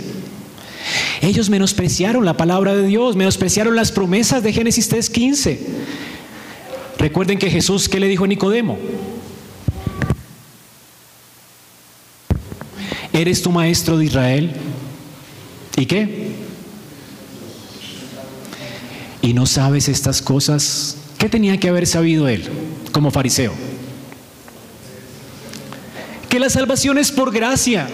[1.22, 5.58] Ellos menospreciaron la palabra de Dios, menospreciaron las promesas de Génesis 3.15.
[6.98, 8.78] Recuerden que Jesús, ¿qué le dijo a Nicodemo?
[13.12, 14.52] ¿Eres tu maestro de Israel?
[15.76, 16.23] ¿Y qué?
[19.24, 22.44] Y no sabes estas cosas, ¿qué tenía que haber sabido él
[22.92, 23.54] como fariseo?
[26.28, 27.88] Que la salvación es por gracia,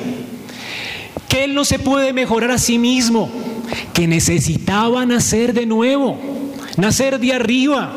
[1.29, 3.31] que él no se puede mejorar a sí mismo,
[3.95, 6.19] que necesitaba nacer de nuevo,
[6.77, 7.93] nacer de arriba.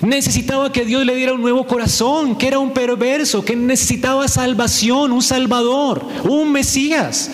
[0.00, 5.12] Necesitaba que Dios le diera un nuevo corazón, que era un perverso, que necesitaba salvación,
[5.12, 7.30] un salvador, un Mesías.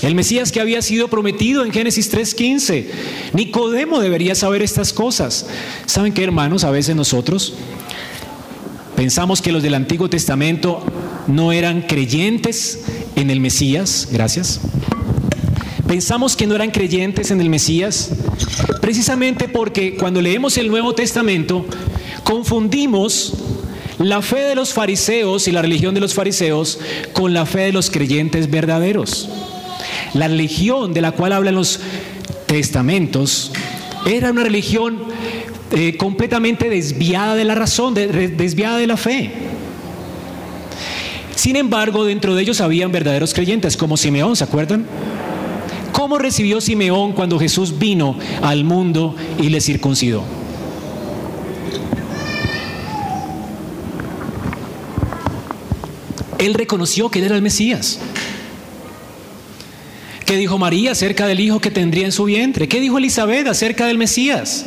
[0.00, 2.86] El Mesías que había sido prometido en Génesis 3.15.
[3.34, 5.46] Nicodemo debería saber estas cosas.
[5.86, 6.64] ¿Saben qué, hermanos?
[6.64, 7.54] A veces nosotros
[8.96, 10.84] pensamos que los del Antiguo Testamento
[11.26, 12.80] no eran creyentes
[13.16, 14.08] en el Mesías.
[14.10, 14.60] Gracias.
[15.86, 18.10] Pensamos que no eran creyentes en el Mesías
[18.80, 21.66] precisamente porque cuando leemos el Nuevo Testamento
[22.24, 23.34] confundimos
[23.98, 26.78] la fe de los fariseos y la religión de los fariseos
[27.12, 29.28] con la fe de los creyentes verdaderos.
[30.14, 31.80] La religión de la cual hablan los
[32.46, 33.52] testamentos
[34.06, 34.98] era una religión
[35.72, 39.32] eh, completamente desviada de la razón, desviada de la fe.
[41.34, 44.86] Sin embargo, dentro de ellos habían verdaderos creyentes, como Simeón, ¿se acuerdan?
[45.92, 50.24] ¿Cómo recibió Simeón cuando Jesús vino al mundo y le circuncidó?
[56.38, 58.00] Él reconoció que él era el Mesías.
[60.32, 62.66] ¿Qué dijo María acerca del hijo que tendría en su vientre?
[62.66, 64.64] ¿Qué dijo Elizabeth acerca del Mesías?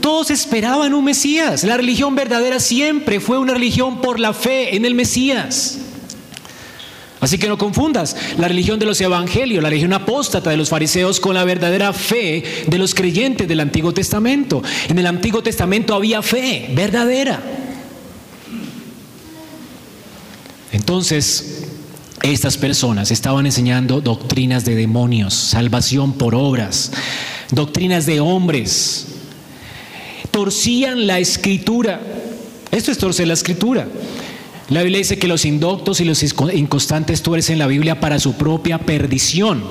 [0.00, 1.64] Todos esperaban un Mesías.
[1.64, 5.78] La religión verdadera siempre fue una religión por la fe en el Mesías.
[7.18, 11.18] Así que no confundas la religión de los evangelios, la religión apóstata de los fariseos
[11.18, 14.62] con la verdadera fe de los creyentes del Antiguo Testamento.
[14.88, 17.42] En el Antiguo Testamento había fe verdadera.
[20.70, 21.59] Entonces,
[22.22, 26.92] estas personas estaban enseñando doctrinas de demonios, salvación por obras,
[27.50, 29.06] doctrinas de hombres.
[30.30, 32.00] Torcían la escritura.
[32.70, 33.88] Esto es torcer la escritura.
[34.68, 38.78] La Biblia dice que los indoctos y los inconstantes tuercen la Biblia para su propia
[38.78, 39.64] perdición.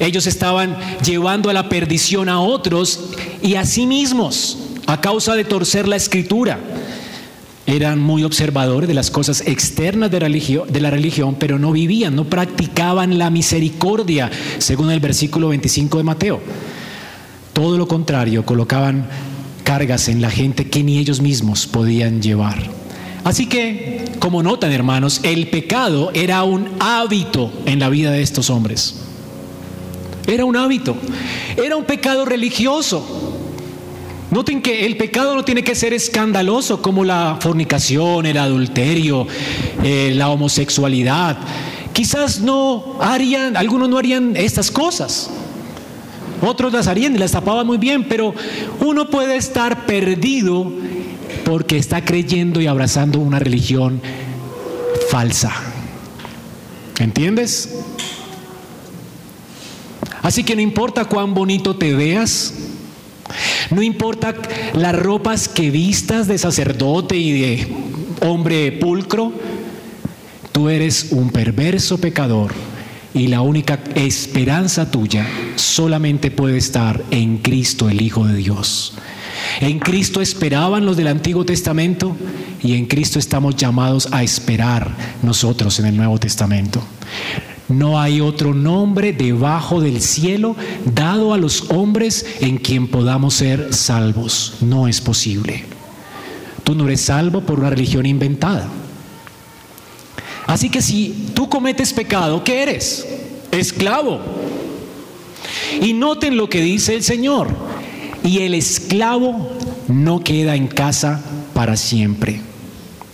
[0.00, 3.10] Ellos estaban llevando a la perdición a otros
[3.40, 6.58] y a sí mismos a causa de torcer la escritura.
[7.66, 12.24] Eran muy observadores de las cosas externas de, de la religión, pero no vivían, no
[12.24, 16.40] practicaban la misericordia, según el versículo 25 de Mateo.
[17.52, 19.06] Todo lo contrario, colocaban
[19.64, 22.56] cargas en la gente que ni ellos mismos podían llevar.
[23.24, 28.50] Así que, como notan hermanos, el pecado era un hábito en la vida de estos
[28.50, 29.00] hombres.
[30.28, 30.96] Era un hábito.
[31.56, 33.25] Era un pecado religioso.
[34.30, 39.26] Noten que el pecado no tiene que ser escandaloso como la fornicación, el adulterio,
[39.84, 41.38] eh, la homosexualidad.
[41.92, 45.30] Quizás no harían, algunos no harían estas cosas.
[46.42, 48.34] Otros las harían y las tapaban muy bien, pero
[48.80, 50.70] uno puede estar perdido
[51.44, 54.02] porque está creyendo y abrazando una religión
[55.08, 55.52] falsa.
[56.98, 57.78] ¿Entiendes?
[60.22, 62.52] Así que no importa cuán bonito te veas,
[63.70, 64.34] no importa
[64.74, 67.68] las ropas que vistas de sacerdote y de
[68.20, 69.32] hombre pulcro,
[70.52, 72.52] tú eres un perverso pecador
[73.14, 78.94] y la única esperanza tuya solamente puede estar en Cristo el Hijo de Dios.
[79.60, 82.16] En Cristo esperaban los del Antiguo Testamento
[82.62, 84.90] y en Cristo estamos llamados a esperar
[85.22, 86.82] nosotros en el Nuevo Testamento.
[87.68, 93.74] No hay otro nombre debajo del cielo dado a los hombres en quien podamos ser
[93.74, 94.54] salvos.
[94.60, 95.64] No es posible.
[96.62, 98.68] Tú no eres salvo por una religión inventada.
[100.46, 103.06] Así que si tú cometes pecado, ¿qué eres?
[103.50, 104.20] Esclavo.
[105.80, 107.48] Y noten lo que dice el Señor.
[108.22, 109.50] Y el esclavo
[109.88, 112.40] no queda en casa para siempre.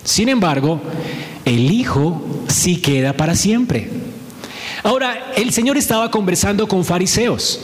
[0.04, 0.80] Sin embargo,
[1.44, 4.01] el hijo sí queda para siempre.
[4.82, 7.60] Ahora, el Señor estaba conversando con fariseos.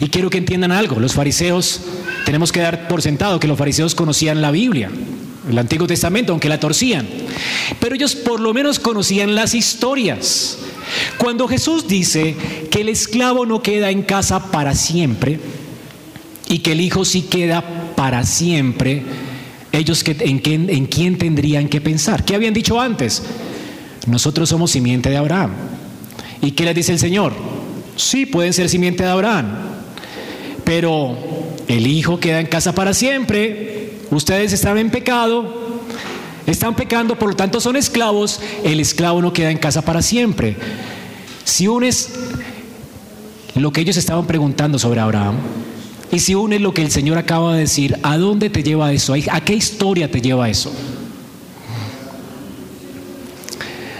[0.00, 1.00] Y quiero que entiendan algo.
[1.00, 1.80] Los fariseos,
[2.24, 4.90] tenemos que dar por sentado que los fariseos conocían la Biblia,
[5.48, 7.06] el Antiguo Testamento, aunque la torcían.
[7.80, 10.58] Pero ellos por lo menos conocían las historias.
[11.18, 12.36] Cuando Jesús dice
[12.70, 15.40] que el esclavo no queda en casa para siempre,
[16.48, 17.62] y que el Hijo sí queda
[17.94, 19.02] para siempre,
[19.72, 22.24] ellos que, en, en quién tendrían que pensar.
[22.24, 23.22] ¿Qué habían dicho antes?
[24.06, 25.50] Nosotros somos simiente de Abraham.
[26.40, 27.32] ¿Y qué les dice el Señor?
[27.96, 29.46] Sí, pueden ser simiente de Abraham,
[30.64, 31.16] pero
[31.66, 33.94] el Hijo queda en casa para siempre.
[34.10, 35.80] Ustedes están en pecado,
[36.46, 38.40] están pecando, por lo tanto son esclavos.
[38.64, 40.56] El esclavo no queda en casa para siempre.
[41.44, 42.10] Si unes
[43.54, 45.36] lo que ellos estaban preguntando sobre Abraham,
[46.10, 49.14] y si une lo que el Señor acaba de decir, ¿a dónde te lleva eso?
[49.30, 50.72] ¿A qué historia te lleva eso?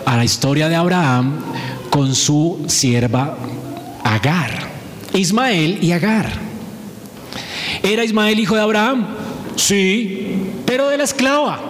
[0.07, 1.35] A la historia de Abraham
[1.99, 3.37] con su sierva
[4.05, 4.69] Agar.
[5.15, 6.31] Ismael y Agar.
[7.83, 9.05] ¿Era Ismael hijo de Abraham?
[9.57, 11.61] Sí, pero de la esclava.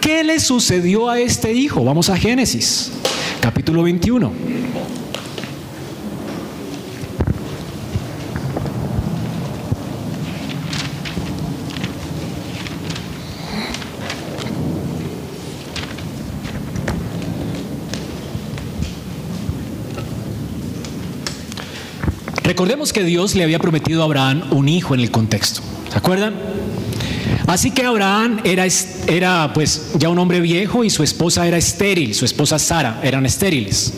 [0.00, 1.84] ¿Qué le sucedió a este hijo?
[1.84, 2.90] Vamos a Génesis
[3.42, 4.32] capítulo 21.
[22.46, 25.62] Recordemos que Dios le había prometido a Abraham un hijo en el contexto.
[25.90, 26.36] ¿Se acuerdan?
[27.48, 28.64] Así que Abraham era,
[29.08, 33.26] era pues ya un hombre viejo y su esposa era estéril, su esposa Sara eran
[33.26, 33.94] estériles.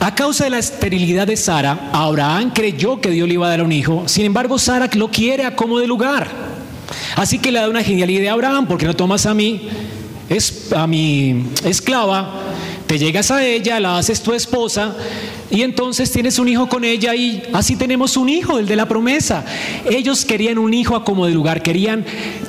[0.00, 3.62] A causa de la esterilidad de Sara, Abraham creyó que Dios le iba a dar
[3.62, 4.08] un hijo.
[4.08, 6.28] Sin embargo, Sara lo quiere a como de lugar.
[7.14, 9.68] Así que le da una genialidad de Abraham, porque no tomas a mí,
[10.28, 12.43] es, a mi esclava,
[12.86, 14.94] te llegas a ella, la haces tu esposa
[15.50, 18.86] y entonces tienes un hijo con ella y así tenemos un hijo, el de la
[18.86, 19.44] promesa.
[19.88, 22.04] Ellos querían un hijo a como de lugar, querían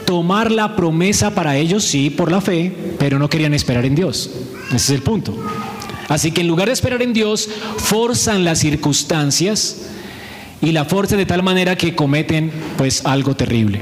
[0.06, 4.30] tomar la promesa para ellos, sí, por la fe, pero no querían esperar en Dios.
[4.68, 5.36] Ese es el punto.
[6.10, 9.78] Así que en lugar de esperar en Dios, forzan las circunstancias
[10.62, 13.82] y la forzan de tal manera que cometen pues algo terrible.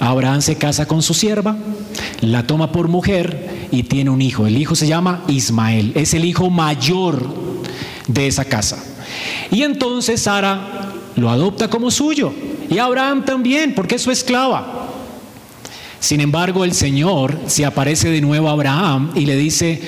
[0.00, 1.56] Abraham se casa con su sierva,
[2.20, 4.46] la toma por mujer y tiene un hijo.
[4.46, 7.22] El hijo se llama Ismael, es el hijo mayor
[8.06, 8.82] de esa casa.
[9.50, 12.32] Y entonces Sara lo adopta como suyo
[12.70, 14.88] y Abraham también, porque es su esclava.
[15.98, 19.80] Sin embargo, el Señor se aparece de nuevo a Abraham y le dice,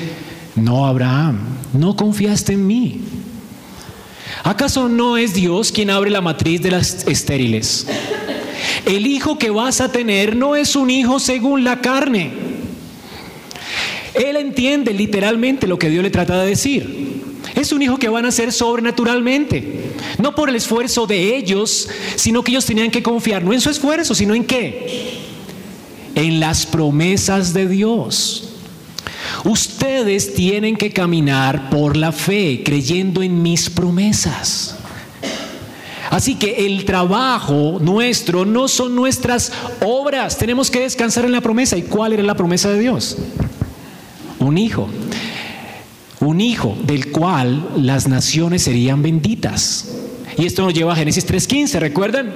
[0.57, 1.39] no, Abraham,
[1.75, 3.01] no confiaste en mí.
[4.43, 7.87] ¿Acaso no es Dios quien abre la matriz de las estériles?
[8.85, 12.46] El hijo que vas a tener no es un hijo según la carne.
[14.17, 17.23] Él entiende literalmente lo que Dios le trata de decir.
[17.55, 19.93] Es un hijo que van a ser sobrenaturalmente.
[20.19, 23.71] No por el esfuerzo de ellos, sino que ellos tenían que confiar, no en su
[23.71, 25.19] esfuerzo, sino en qué?
[26.15, 28.55] En las promesas de Dios.
[29.45, 34.77] Ustedes tienen que caminar por la fe, creyendo en mis promesas.
[36.11, 39.53] Así que el trabajo nuestro no son nuestras
[39.85, 40.39] obras.
[40.39, 41.77] Tenemos que descansar en la promesa.
[41.77, 43.19] ¿Y cuál era la promesa de Dios?
[44.39, 44.89] Un hijo.
[46.21, 49.93] Un hijo del cual las naciones serían benditas.
[50.39, 52.33] Y esto nos lleva a Génesis 3.15, ¿recuerdan?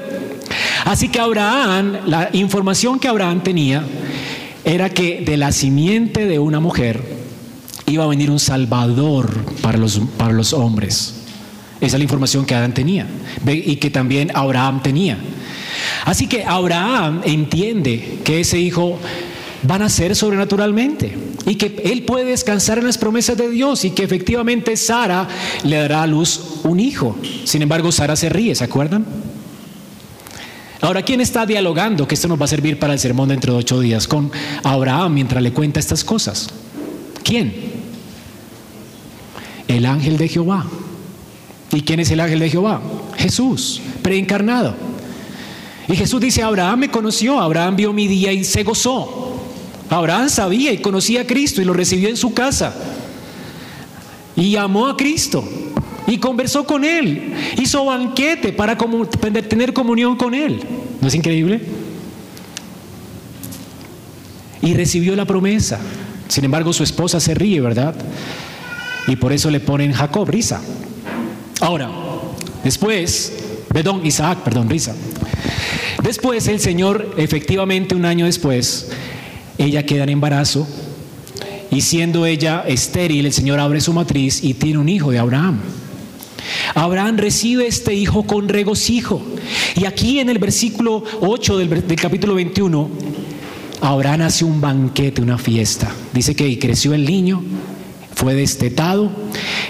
[0.85, 3.85] Así que Abraham, la información que Abraham tenía
[4.65, 7.03] era que de la simiente de una mujer
[7.87, 11.15] iba a venir un salvador para los, para los hombres.
[11.81, 13.07] Esa es la información que Adán tenía
[13.47, 15.19] y que también Abraham tenía.
[16.05, 18.99] Así que Abraham entiende que ese hijo
[19.69, 23.91] va a nacer sobrenaturalmente y que él puede descansar en las promesas de Dios y
[23.91, 25.29] que efectivamente Sara
[25.65, 27.17] le dará a luz un hijo.
[27.45, 29.05] Sin embargo, Sara se ríe, ¿se acuerdan?
[30.81, 32.09] Ahora, ¿quién está dialogando?
[32.09, 34.31] Que esto nos va a servir para el sermón dentro de ocho días con
[34.63, 36.49] Abraham mientras le cuenta estas cosas.
[37.23, 37.53] ¿Quién?
[39.69, 40.65] El ángel de Jehová.
[41.73, 42.81] ¿Y quién es el ángel de Jehová?
[43.17, 44.75] Jesús, preencarnado.
[45.87, 49.30] Y Jesús dice, Abraham me conoció, Abraham vio mi día y se gozó.
[49.91, 52.73] Abraham sabía y conocía a Cristo y lo recibió en su casa.
[54.37, 55.45] Y amó a Cristo
[56.07, 57.35] y conversó con él.
[57.59, 58.79] Hizo banquete para
[59.49, 60.61] tener comunión con él.
[61.01, 61.61] ¿No es increíble?
[64.63, 65.81] Y recibió la promesa.
[66.29, 67.95] Sin embargo, su esposa se ríe, ¿verdad?
[69.09, 70.61] Y por eso le ponen Jacob, risa.
[71.61, 71.91] Ahora,
[72.63, 73.33] después,
[73.73, 74.95] perdón, Isaac, perdón, risa.
[76.03, 78.89] Después el Señor, efectivamente un año después,
[79.65, 80.67] ella queda en embarazo
[81.71, 85.61] y siendo ella estéril, el Señor abre su matriz y tiene un hijo de Abraham.
[86.75, 89.23] Abraham recibe este hijo con regocijo.
[89.77, 92.91] Y aquí en el versículo 8 del, capítulo 21,
[93.83, 95.93] Abraham hace un banquete, una fiesta.
[96.13, 97.43] Dice que creció el niño
[98.15, 99.11] fue destetado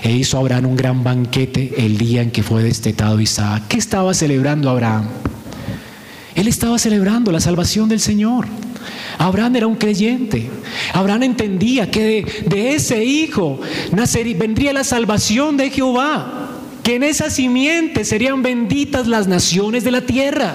[0.02, 3.64] e hizo Abraham un gran banquete el día en que fue destetado Isaac.
[3.68, 5.06] ¿Qué estaba celebrando Abraham?
[6.34, 8.46] Él estaba celebrando la salvación del Señor.
[9.18, 10.50] Abraham era un creyente.
[10.92, 13.60] Abraham entendía que de, ese hijo
[13.92, 16.48] nacería, vendría la salvación de Jehová.
[16.82, 20.54] Que en esa simiente serían benditas las naciones de la tierra.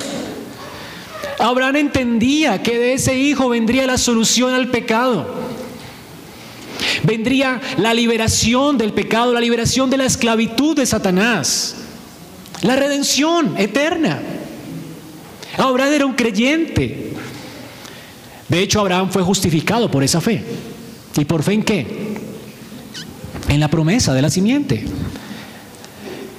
[1.40, 5.46] Abraham entendía que de ese hijo vendría la solución al pecado
[7.04, 11.76] vendría la liberación del pecado, la liberación de la esclavitud de Satanás,
[12.62, 14.20] la redención eterna.
[15.58, 17.14] Abraham era un creyente.
[18.48, 20.44] De hecho, Abraham fue justificado por esa fe.
[21.18, 22.16] ¿Y por fe en qué?
[23.48, 24.86] En la promesa de la simiente.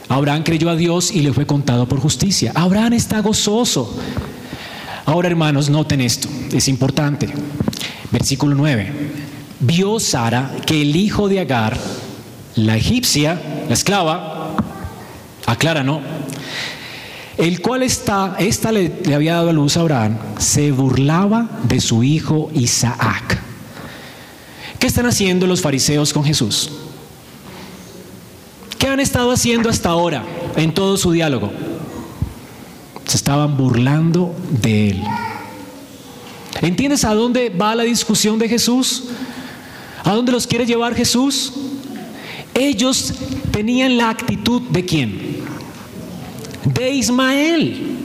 [0.08, 2.52] Abraham creyó a Dios y le fue contado por justicia.
[2.54, 3.96] Abraham está gozoso.
[5.04, 7.28] Ahora, hermanos, noten esto, es importante.
[8.10, 8.92] Versículo 9.
[9.60, 11.76] vio Sara que el hijo de Agar,
[12.54, 14.54] la egipcia, la esclava,
[15.46, 16.00] aclara, ¿no?
[17.38, 21.80] El cual está, esta le, le había dado a luz a Abraham, se burlaba de
[21.80, 23.38] su hijo Isaac.
[24.78, 26.70] ¿Qué están haciendo los fariseos con Jesús?
[28.78, 30.24] ¿Qué han estado haciendo hasta ahora
[30.56, 31.50] en todo su diálogo?
[33.04, 35.02] Se estaban burlando de él.
[36.62, 39.04] ¿Entiendes a dónde va la discusión de Jesús?
[40.04, 41.52] ¿A dónde los quiere llevar Jesús?
[42.54, 43.12] Ellos
[43.50, 45.25] tenían la actitud de quién?
[46.66, 47.98] De Ismael,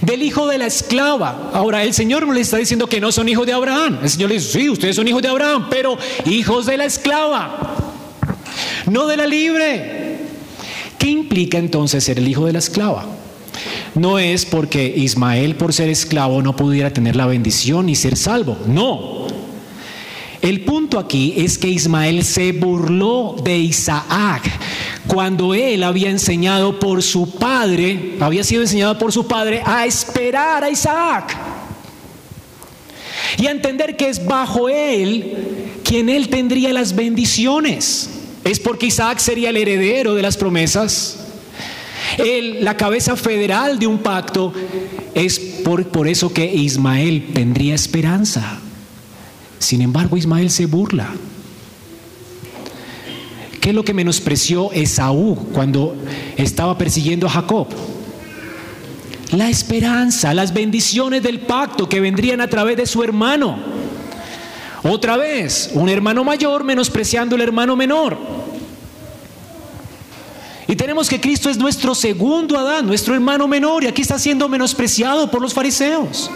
[0.00, 1.50] del hijo de la esclava.
[1.52, 3.98] Ahora, el Señor no les está diciendo que no son hijos de Abraham.
[4.02, 5.96] El Señor les dice, sí, ustedes son hijos de Abraham, pero
[6.26, 7.76] hijos de la esclava,
[8.86, 10.18] no de la libre.
[10.98, 13.06] ¿Qué implica entonces ser el hijo de la esclava?
[13.94, 18.56] No es porque Ismael por ser esclavo no pudiera tener la bendición y ser salvo.
[18.66, 19.23] No.
[20.44, 24.42] El punto aquí es que Ismael se burló de Isaac
[25.06, 30.62] cuando él había enseñado por su padre, había sido enseñado por su padre a esperar
[30.62, 31.34] a Isaac
[33.38, 38.10] y a entender que es bajo él quien él tendría las bendiciones.
[38.44, 41.20] Es porque Isaac sería el heredero de las promesas.
[42.18, 44.52] Él, la cabeza federal de un pacto,
[45.14, 48.60] es por, por eso que Ismael tendría esperanza.
[49.64, 51.08] Sin embargo, Ismael se burla.
[53.62, 55.96] ¿Qué es lo que menospreció Esaú cuando
[56.36, 57.68] estaba persiguiendo a Jacob?
[59.30, 63.58] La esperanza, las bendiciones del pacto que vendrían a través de su hermano.
[64.82, 68.18] Otra vez, un hermano mayor menospreciando al hermano menor.
[70.68, 74.46] Y tenemos que Cristo es nuestro segundo Adán, nuestro hermano menor, y aquí está siendo
[74.46, 76.30] menospreciado por los fariseos.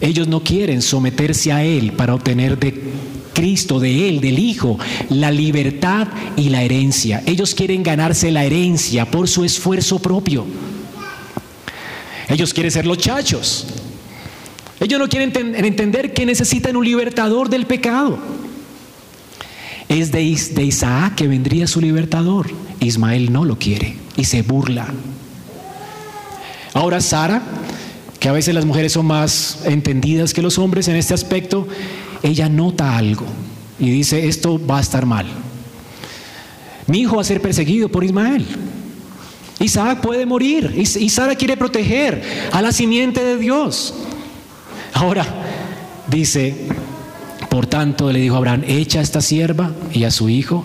[0.00, 2.92] Ellos no quieren someterse a Él para obtener de
[3.32, 4.78] Cristo, de Él, del Hijo,
[5.08, 7.22] la libertad y la herencia.
[7.26, 10.46] Ellos quieren ganarse la herencia por su esfuerzo propio.
[12.28, 13.66] Ellos quieren ser los chachos.
[14.80, 18.18] Ellos no quieren entender que necesitan un libertador del pecado.
[19.88, 22.50] Es de, de Isaac que vendría su libertador.
[22.80, 24.88] Ismael no lo quiere y se burla.
[26.74, 27.42] Ahora Sara
[28.18, 31.66] que a veces las mujeres son más entendidas que los hombres en este aspecto,
[32.22, 33.26] ella nota algo
[33.78, 35.26] y dice, esto va a estar mal.
[36.86, 38.46] Mi hijo va a ser perseguido por Ismael.
[39.58, 43.94] Isaac puede morir y Sara quiere proteger a la simiente de Dios.
[44.92, 45.26] Ahora
[46.08, 46.54] dice,
[47.50, 50.64] por tanto le dijo Abraham, echa a esta sierva y a su hijo,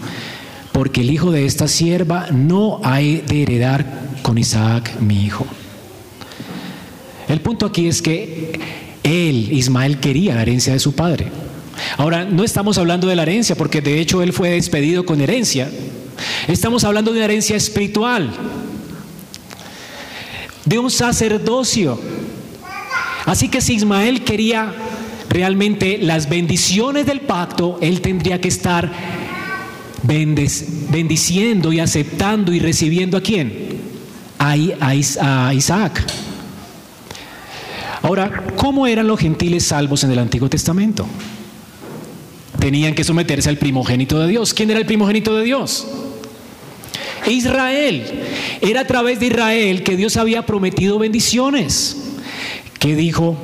[0.71, 3.85] porque el hijo de esta sierva no ha de heredar
[4.21, 5.45] con Isaac mi hijo.
[7.31, 8.59] El punto aquí es que
[9.03, 11.31] él, Ismael, quería la herencia de su padre.
[11.95, 15.71] Ahora, no estamos hablando de la herencia, porque de hecho él fue despedido con herencia.
[16.49, 18.29] Estamos hablando de una herencia espiritual,
[20.65, 21.97] de un sacerdocio.
[23.25, 24.73] Así que si Ismael quería
[25.29, 28.91] realmente las bendiciones del pacto, él tendría que estar
[30.03, 33.53] bendiciendo y aceptando y recibiendo a quién?
[34.37, 36.03] A, Isaac.
[38.03, 41.05] Ahora, ¿cómo eran los gentiles salvos en el Antiguo Testamento?
[42.59, 44.53] Tenían que someterse al primogénito de Dios.
[44.53, 45.87] ¿Quién era el primogénito de Dios?
[47.27, 48.03] Israel.
[48.61, 51.97] Era a través de Israel que Dios había prometido bendiciones.
[52.79, 53.37] ¿Qué dijo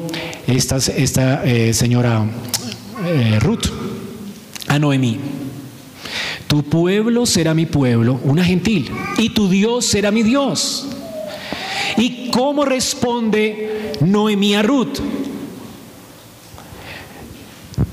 [0.48, 2.26] esta, eh, señora
[3.06, 3.66] eh, Ruth
[4.68, 5.20] a Noemí?
[6.48, 10.88] Tu pueblo será mi pueblo, una gentil, y tu Dios será mi Dios.
[11.98, 15.00] ¿Y cómo responde Noemí a Ruth?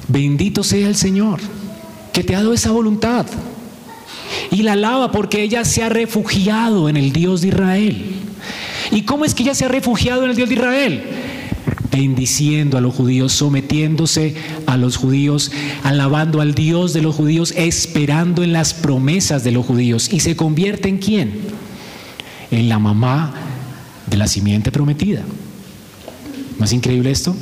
[0.09, 1.41] Bendito sea el Señor,
[2.13, 3.27] que te ha dado esa voluntad.
[4.51, 8.05] Y la alaba porque ella se ha refugiado en el Dios de Israel.
[8.91, 11.05] ¿Y cómo es que ella se ha refugiado en el Dios de Israel?
[11.95, 14.35] bendiciendo a los judíos, sometiéndose
[14.67, 15.53] a los judíos,
[15.85, 20.13] alabando al Dios de los judíos, esperando en las promesas de los judíos.
[20.13, 21.41] ¿Y se convierte en quién?
[22.51, 23.33] En la mamá
[24.07, 25.23] de la simiente prometida.
[26.59, 27.35] ¿No es increíble esto?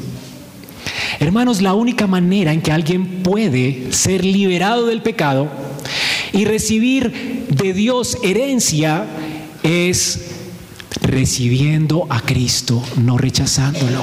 [1.21, 5.49] Hermanos, la única manera en que alguien puede ser liberado del pecado
[6.33, 9.05] y recibir de Dios herencia
[9.63, 10.31] es
[11.03, 14.03] recibiendo a Cristo, no rechazándolo.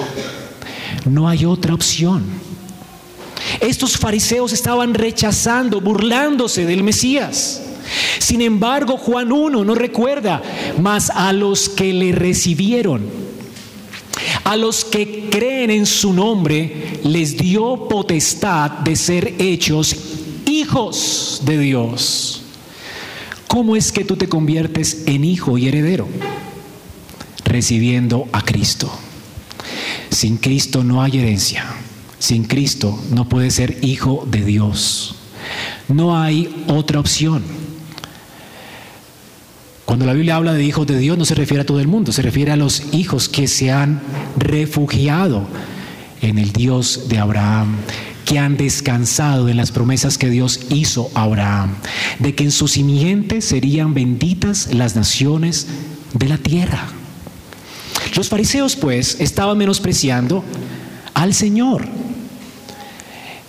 [1.06, 2.24] No hay otra opción.
[3.60, 7.62] Estos fariseos estaban rechazando, burlándose del Mesías.
[8.20, 10.42] Sin embargo, Juan 1 nos recuerda,
[10.80, 13.29] más a los que le recibieron,
[14.44, 19.96] A los que creen en su nombre les dio potestad de ser hechos
[20.46, 22.42] hijos de Dios.
[23.48, 26.08] ¿Cómo es que tú te conviertes en hijo y heredero?
[27.46, 28.92] Recibiendo a Cristo.
[30.12, 31.66] Sin Cristo no hay herencia.
[32.20, 35.16] Sin Cristo no puedes ser hijo de Dios.
[35.88, 37.44] No hay otra opción.
[39.90, 42.12] Cuando la Biblia habla de hijos de Dios no se refiere a todo el mundo,
[42.12, 44.00] se refiere a los hijos que se han
[44.38, 45.48] refugiado
[46.22, 47.76] en el Dios de Abraham,
[48.24, 51.72] que han descansado en las promesas que Dios hizo a Abraham,
[52.20, 55.66] de que en su simiente serían benditas las naciones
[56.14, 56.88] de la tierra.
[58.16, 60.44] Los fariseos pues estaban menospreciando
[61.16, 61.88] al Señor.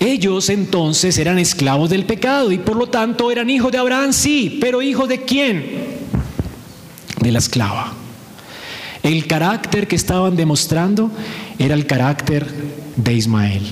[0.01, 4.57] Ellos entonces eran esclavos del pecado y por lo tanto eran hijos de Abraham, sí,
[4.59, 5.90] pero hijos de quién?
[7.21, 7.93] De la esclava.
[9.03, 11.11] El carácter que estaban demostrando
[11.59, 12.47] era el carácter
[12.97, 13.63] de Ismael.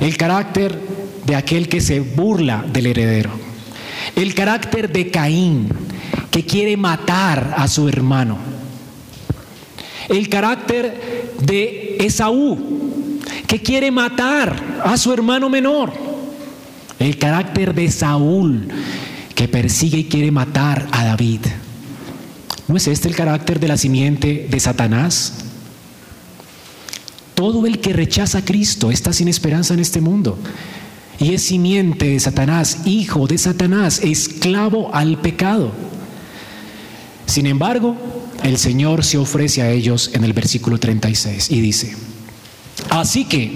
[0.00, 0.78] El carácter
[1.26, 3.30] de aquel que se burla del heredero.
[4.16, 5.68] El carácter de Caín,
[6.30, 8.38] que quiere matar a su hermano.
[10.08, 12.58] El carácter de Esaú,
[13.46, 15.92] que quiere matar a su hermano menor.
[16.98, 18.68] El carácter de Saúl,
[19.34, 21.40] que persigue y quiere matar a David.
[22.70, 25.32] ¿No es este el carácter de la simiente de Satanás?
[27.34, 30.38] Todo el que rechaza a Cristo está sin esperanza en este mundo.
[31.18, 35.72] Y es simiente de Satanás, hijo de Satanás, esclavo al pecado.
[37.26, 37.96] Sin embargo,
[38.44, 41.96] el Señor se ofrece a ellos en el versículo 36 y dice,
[42.88, 43.52] así que,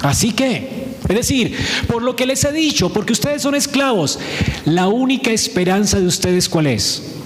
[0.00, 1.54] así que, es decir,
[1.86, 4.18] por lo que les he dicho, porque ustedes son esclavos,
[4.64, 7.17] la única esperanza de ustedes cuál es?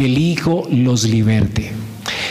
[0.00, 1.72] El Hijo los liberte.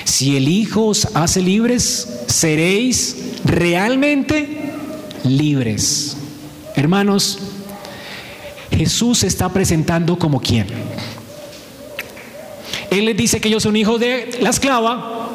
[0.03, 3.15] Si el Hijo os hace libres, seréis
[3.45, 4.73] realmente
[5.23, 6.17] libres.
[6.75, 7.37] Hermanos,
[8.75, 10.65] Jesús se está presentando como quien.
[12.89, 15.29] Él les dice que yo soy un hijo de la esclava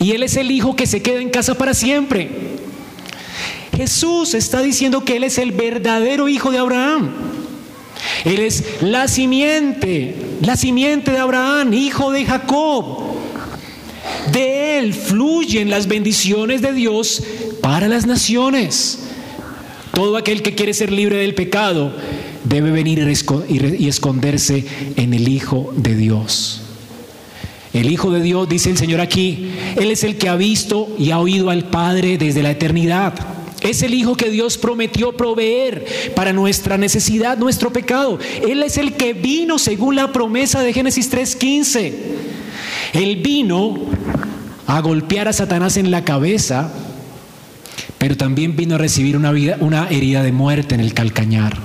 [0.00, 2.28] y Él es el hijo que se queda en casa para siempre.
[3.76, 7.12] Jesús está diciendo que Él es el verdadero hijo de Abraham.
[8.24, 13.12] Él es la simiente, la simiente de Abraham, hijo de Jacob.
[14.32, 17.22] De Él fluyen las bendiciones de Dios
[17.60, 19.00] para las naciones.
[19.92, 21.94] Todo aquel que quiere ser libre del pecado
[22.44, 22.98] debe venir
[23.48, 24.64] y esconderse
[24.96, 26.62] en el Hijo de Dios.
[27.72, 31.10] El Hijo de Dios, dice el Señor aquí, Él es el que ha visto y
[31.10, 33.14] ha oído al Padre desde la eternidad.
[33.62, 38.18] Es el Hijo que Dios prometió proveer para nuestra necesidad, nuestro pecado.
[38.48, 41.92] Él es el que vino según la promesa de Génesis 3:15.
[42.92, 43.78] Él vino
[44.66, 46.72] a golpear a Satanás en la cabeza,
[47.98, 51.56] pero también vino a recibir una, vida, una herida de muerte en el calcañar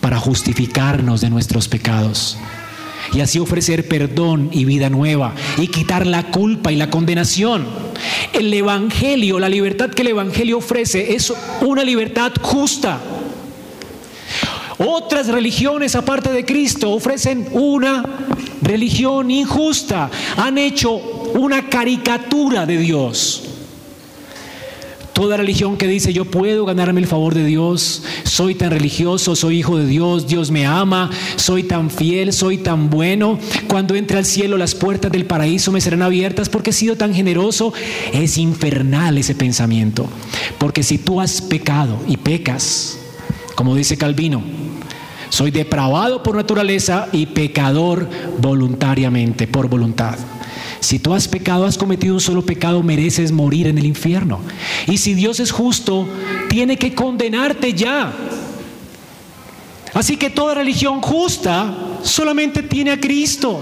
[0.00, 2.36] para justificarnos de nuestros pecados
[3.12, 7.66] y así ofrecer perdón y vida nueva y quitar la culpa y la condenación.
[8.32, 11.32] El Evangelio, la libertad que el Evangelio ofrece es
[11.62, 13.00] una libertad justa.
[14.78, 18.04] Otras religiones aparte de Cristo ofrecen una
[18.60, 20.10] religión injusta.
[20.36, 23.45] Han hecho una caricatura de Dios.
[25.16, 29.60] Toda religión que dice yo puedo ganarme el favor de Dios, soy tan religioso, soy
[29.60, 34.26] hijo de Dios, Dios me ama, soy tan fiel, soy tan bueno, cuando entre al
[34.26, 37.72] cielo las puertas del paraíso me serán abiertas porque he sido tan generoso,
[38.12, 40.06] es infernal ese pensamiento.
[40.58, 42.98] Porque si tú has pecado y pecas,
[43.54, 44.42] como dice Calvino,
[45.30, 48.06] soy depravado por naturaleza y pecador
[48.38, 50.18] voluntariamente, por voluntad.
[50.80, 54.40] Si tú has pecado, has cometido un solo pecado, mereces morir en el infierno.
[54.86, 56.06] Y si Dios es justo,
[56.48, 58.12] tiene que condenarte ya.
[59.94, 63.60] Así que toda religión justa solamente tiene a Cristo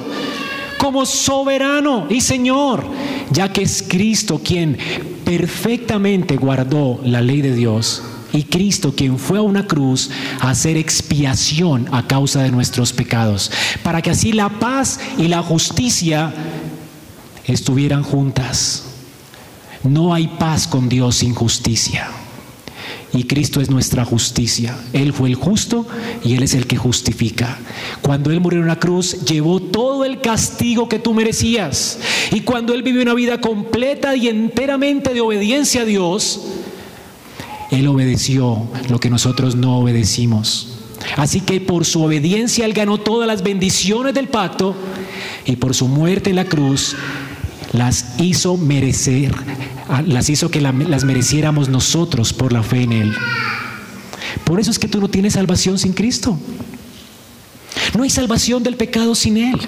[0.78, 2.84] como soberano y Señor,
[3.30, 4.76] ya que es Cristo quien
[5.24, 8.02] perfectamente guardó la ley de Dios
[8.32, 10.10] y Cristo quien fue a una cruz
[10.40, 13.50] a hacer expiación a causa de nuestros pecados,
[13.82, 16.34] para que así la paz y la justicia
[17.47, 18.84] estuvieran juntas.
[19.82, 22.09] No hay paz con Dios sin justicia.
[23.12, 24.76] Y Cristo es nuestra justicia.
[24.92, 25.86] Él fue el justo
[26.24, 27.59] y Él es el que justifica.
[28.03, 32.01] Cuando Él murió en una cruz, llevó todo el castigo que tú merecías.
[32.32, 36.42] Y cuando Él vivió una vida completa y enteramente de obediencia a Dios,
[37.70, 40.70] Él obedeció lo que nosotros no obedecimos.
[41.16, 44.74] Así que por su obediencia Él ganó todas las bendiciones del pacto
[45.45, 46.97] y por su muerte en la cruz
[47.74, 49.34] las hizo merecer,
[50.06, 53.14] las hizo que las mereciéramos nosotros por la fe en Él.
[54.44, 56.38] Por eso es que tú no tienes salvación sin Cristo.
[57.96, 59.60] No hay salvación del pecado sin Él.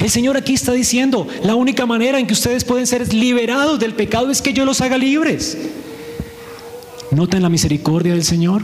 [0.00, 3.94] El Señor aquí está diciendo, la única manera en que ustedes pueden ser liberados del
[3.94, 5.56] pecado es que yo los haga libres.
[7.10, 8.62] ¿Notan la misericordia del Señor?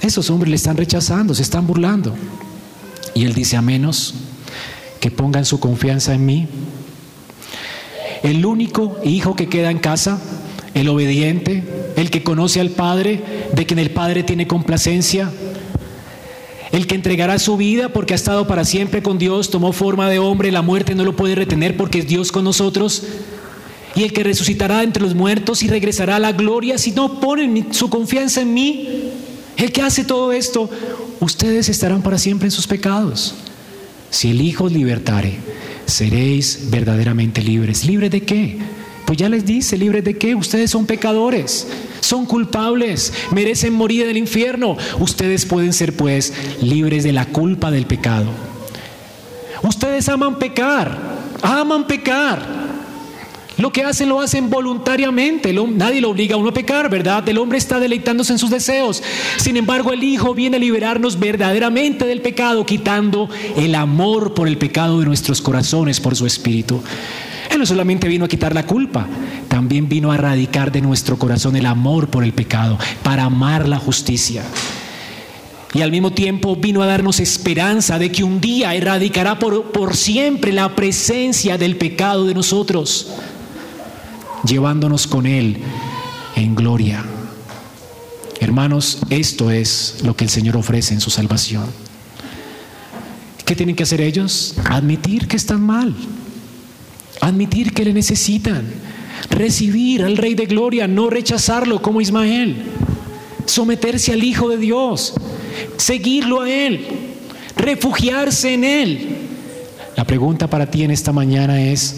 [0.00, 2.14] Esos hombres le están rechazando, se están burlando.
[3.14, 4.14] Y Él dice, a menos
[5.00, 6.48] que pongan su confianza en mí.
[8.22, 10.20] El único hijo que queda en casa,
[10.74, 11.64] el obediente,
[11.96, 13.22] el que conoce al Padre,
[13.54, 15.30] de quien el Padre tiene complacencia,
[16.72, 20.18] el que entregará su vida porque ha estado para siempre con Dios, tomó forma de
[20.18, 23.02] hombre, la muerte no lo puede retener porque es Dios con nosotros.
[23.96, 27.74] Y el que resucitará entre los muertos y regresará a la gloria si no ponen
[27.74, 28.88] su confianza en mí.
[29.56, 30.70] El que hace todo esto,
[31.18, 33.34] ustedes estarán para siempre en sus pecados.
[34.10, 35.38] Si el Hijo libertare,
[35.90, 37.84] seréis verdaderamente libres.
[37.84, 38.58] ¿Libres de qué?
[39.04, 40.34] Pues ya les dice, libres de qué?
[40.34, 41.66] Ustedes son pecadores,
[42.00, 44.76] son culpables, merecen morir en el infierno.
[45.00, 46.32] Ustedes pueden ser pues
[46.62, 48.30] libres de la culpa del pecado.
[49.62, 50.96] Ustedes aman pecar,
[51.42, 52.69] aman pecar.
[53.60, 55.52] Lo que hacen lo hacen voluntariamente.
[55.52, 57.28] Nadie lo obliga a uno a pecar, ¿verdad?
[57.28, 59.02] El hombre está deleitándose en sus deseos.
[59.36, 64.56] Sin embargo, el Hijo viene a liberarnos verdaderamente del pecado, quitando el amor por el
[64.56, 66.82] pecado de nuestros corazones por su Espíritu.
[67.50, 69.06] Él no solamente vino a quitar la culpa,
[69.48, 73.78] también vino a erradicar de nuestro corazón el amor por el pecado, para amar la
[73.78, 74.42] justicia.
[75.74, 79.96] Y al mismo tiempo vino a darnos esperanza de que un día erradicará por, por
[79.96, 83.08] siempre la presencia del pecado de nosotros
[84.44, 85.58] llevándonos con Él
[86.36, 87.04] en gloria.
[88.40, 91.66] Hermanos, esto es lo que el Señor ofrece en su salvación.
[93.44, 94.54] ¿Qué tienen que hacer ellos?
[94.64, 95.94] Admitir que están mal,
[97.20, 98.64] admitir que le necesitan,
[99.28, 102.64] recibir al Rey de Gloria, no rechazarlo como Ismael,
[103.44, 105.14] someterse al Hijo de Dios,
[105.76, 106.86] seguirlo a Él,
[107.56, 109.16] refugiarse en Él.
[109.96, 111.96] La pregunta para ti en esta mañana es,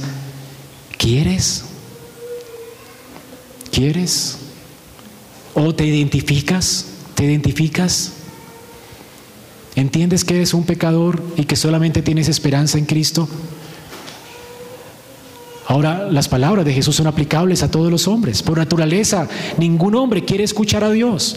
[0.96, 1.66] ¿quieres?
[3.72, 4.36] ¿Quieres?
[5.54, 6.86] ¿O te identificas?
[7.14, 8.12] ¿Te identificas?
[9.74, 13.26] ¿Entiendes que eres un pecador y que solamente tienes esperanza en Cristo?
[15.66, 18.42] Ahora, las palabras de Jesús son aplicables a todos los hombres.
[18.42, 21.36] Por naturaleza, ningún hombre quiere escuchar a Dios.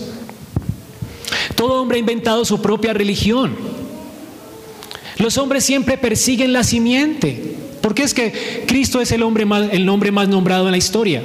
[1.56, 3.56] Todo hombre ha inventado su propia religión.
[5.20, 7.56] Los hombres siempre persiguen la simiente.
[7.80, 11.24] Porque es que Cristo es el, hombre más, el nombre más nombrado en la historia.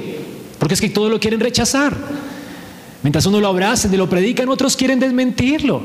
[0.61, 1.97] Porque es que todos lo quieren rechazar.
[3.01, 5.83] Mientras uno lo abraza y lo predican, otros quieren desmentirlo.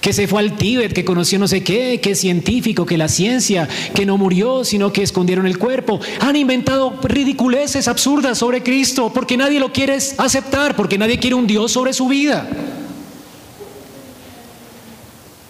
[0.00, 3.06] Que se fue al Tíbet, que conoció no sé qué, que es científico, que la
[3.08, 6.00] ciencia, que no murió, sino que escondieron el cuerpo.
[6.20, 11.46] Han inventado ridiculeces absurdas sobre Cristo, porque nadie lo quiere aceptar, porque nadie quiere un
[11.46, 12.48] Dios sobre su vida.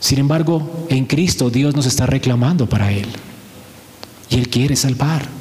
[0.01, 3.07] Sin embargo, en Cristo Dios nos está reclamando para Él.
[4.31, 5.40] Y Él quiere salvar.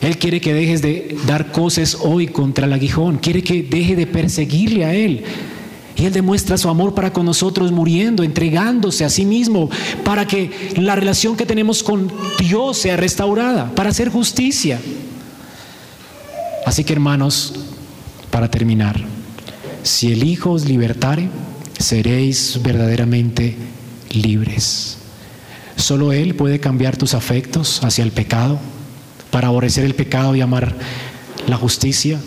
[0.00, 3.18] Él quiere que dejes de dar cosas hoy contra el aguijón.
[3.18, 5.24] Quiere que deje de perseguirle a Él.
[5.96, 9.68] Y Él demuestra su amor para con nosotros muriendo, entregándose a sí mismo,
[10.02, 14.80] para que la relación que tenemos con Dios sea restaurada, para hacer justicia.
[16.64, 17.52] Así que hermanos,
[18.30, 18.98] para terminar,
[19.82, 21.28] si el Hijo os libertare,
[21.78, 23.56] seréis verdaderamente
[24.10, 24.96] libres.
[25.76, 28.58] Solo Él puede cambiar tus afectos hacia el pecado
[29.30, 30.74] para aborrecer el pecado y amar
[31.46, 32.18] la justicia.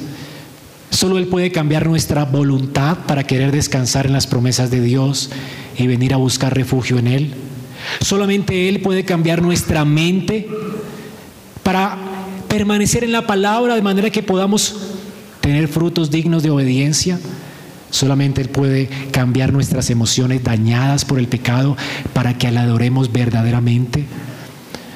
[0.90, 5.30] Solo Él puede cambiar nuestra voluntad para querer descansar en las promesas de Dios
[5.78, 7.34] y venir a buscar refugio en Él.
[8.02, 10.48] Solamente Él puede cambiar nuestra mente
[11.64, 11.98] para
[12.48, 14.76] permanecer en la palabra de manera que podamos
[15.42, 17.20] tener frutos dignos de obediencia.
[17.90, 21.76] Solamente Él puede cambiar nuestras emociones dañadas por el pecado
[22.14, 24.06] para que le adoremos verdaderamente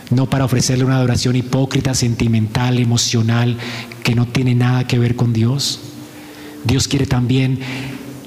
[0.09, 3.57] no para ofrecerle una adoración hipócrita, sentimental, emocional,
[4.03, 5.79] que no tiene nada que ver con Dios.
[6.63, 7.59] Dios quiere también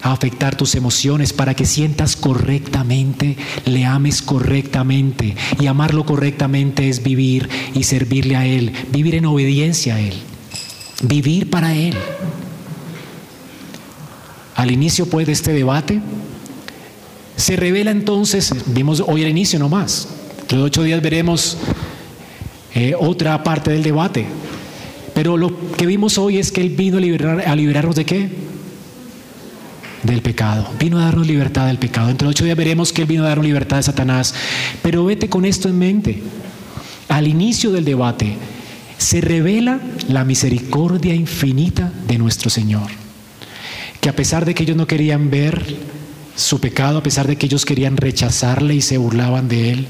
[0.03, 5.37] afectar tus emociones para que sientas correctamente, le ames correctamente.
[5.59, 10.15] Y amarlo correctamente es vivir y servirle a Él, vivir en obediencia a Él,
[11.03, 11.95] vivir para Él.
[14.55, 16.01] Al inicio pues de este debate,
[17.37, 20.09] se revela entonces, vimos hoy el inicio nomás,
[20.51, 21.57] De ocho días veremos
[22.75, 24.27] eh, otra parte del debate.
[25.15, 28.29] Pero lo que vimos hoy es que Él vino a, liberar, a liberarnos de qué?
[30.03, 30.69] Del pecado.
[30.79, 32.09] Vino a darnos libertad del pecado.
[32.09, 34.35] Dentro de ocho días veremos que Él vino a darnos libertad de Satanás.
[34.83, 36.23] Pero vete con esto en mente.
[37.09, 38.37] al inicio del debate,
[38.99, 42.89] se revela la misericordia infinita de nuestro Señor.
[44.01, 45.77] Que a pesar de que ellos no querían ver
[46.35, 49.87] su pecado, a pesar de que ellos querían rechazarle y se burlaban de él,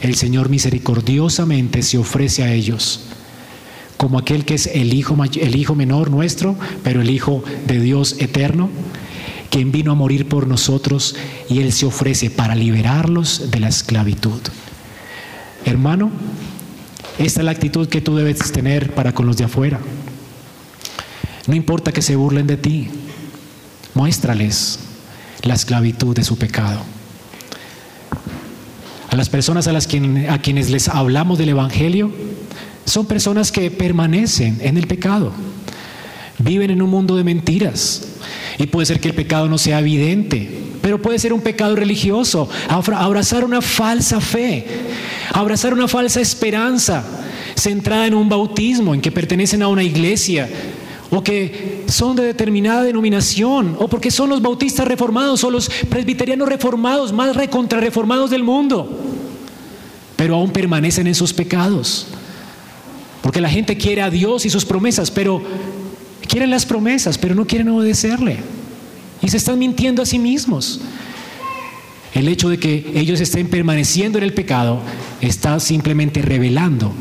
[0.00, 3.00] el Señor misericordiosamente se ofrece a ellos
[3.96, 8.16] como aquel que es el hijo, el hijo menor nuestro, pero el Hijo de Dios
[8.18, 8.68] eterno,
[9.50, 11.16] quien vino a morir por nosotros
[11.48, 14.40] y Él se ofrece para liberarlos de la esclavitud.
[15.64, 16.10] Hermano,
[17.18, 19.80] esta es la actitud que tú debes tener para con los de afuera.
[21.46, 22.88] No importa que se burlen de ti,
[23.94, 24.78] muéstrales
[25.42, 26.95] la esclavitud de su pecado.
[29.16, 29.88] Las personas a, las
[30.28, 32.12] a quienes les hablamos del Evangelio,
[32.84, 35.32] son personas que permanecen en el pecado,
[36.38, 38.08] viven en un mundo de mentiras.
[38.58, 40.48] Y puede ser que el pecado no sea evidente,
[40.82, 44.66] pero puede ser un pecado religioso, abrazar una falsa fe,
[45.32, 47.02] abrazar una falsa esperanza
[47.54, 50.48] centrada en un bautismo, en que pertenecen a una iglesia,
[51.10, 56.48] o que son de determinada denominación, o porque son los bautistas reformados o los presbiterianos
[56.48, 59.05] reformados, más recontrarreformados del mundo,
[60.16, 62.06] pero aún permanecen en sus pecados.
[63.22, 65.42] Porque la gente quiere a Dios y sus promesas, pero
[66.28, 68.38] quieren las promesas, pero no quieren obedecerle.
[69.22, 70.80] Y se están mintiendo a sí mismos.
[72.14, 74.80] El hecho de que ellos estén permaneciendo en el pecado
[75.20, 76.92] está simplemente revelando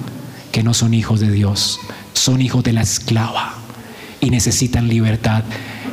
[0.52, 1.80] que no son hijos de Dios,
[2.14, 3.56] son hijos de la esclava
[4.20, 5.44] y necesitan libertad.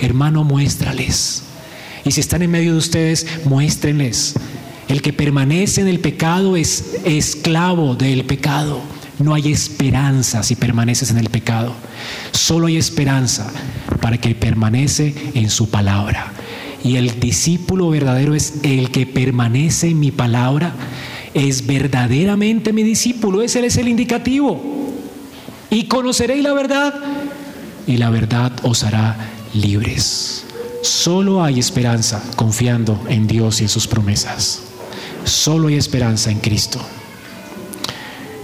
[0.00, 1.44] Hermano, muéstrales.
[2.04, 4.34] Y si están en medio de ustedes, muéstrenles.
[4.93, 8.78] El que permanece en el pecado es esclavo del pecado.
[9.18, 11.72] No hay esperanza si permaneces en el pecado.
[12.32, 13.51] Solo hay esperanza
[14.03, 16.34] para que permanece en su palabra.
[16.84, 20.74] Y el discípulo verdadero es el que permanece en mi palabra,
[21.32, 23.40] es verdaderamente mi discípulo.
[23.40, 24.62] Ese es el indicativo.
[25.70, 26.95] Y conoceréis la verdad
[27.86, 29.16] y la verdad os hará
[29.55, 30.45] libres.
[30.82, 34.64] Solo hay esperanza confiando en Dios y en sus promesas.
[35.24, 36.80] Solo hay esperanza en Cristo.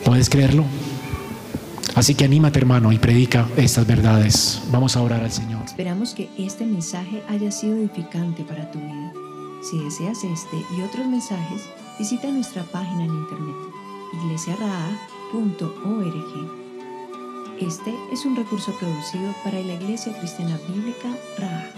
[0.05, 0.65] ¿Puedes creerlo?
[1.95, 4.63] Así que anímate hermano y predica estas verdades.
[4.71, 5.63] Vamos a orar al Señor.
[5.65, 9.13] Esperamos que este mensaje haya sido edificante para tu vida.
[9.69, 11.63] Si deseas este y otros mensajes,
[11.99, 13.57] visita nuestra página en internet
[14.13, 16.59] iglesiaraa.org.
[17.61, 21.78] Este es un recurso producido para la Iglesia Cristiana Bíblica Raha.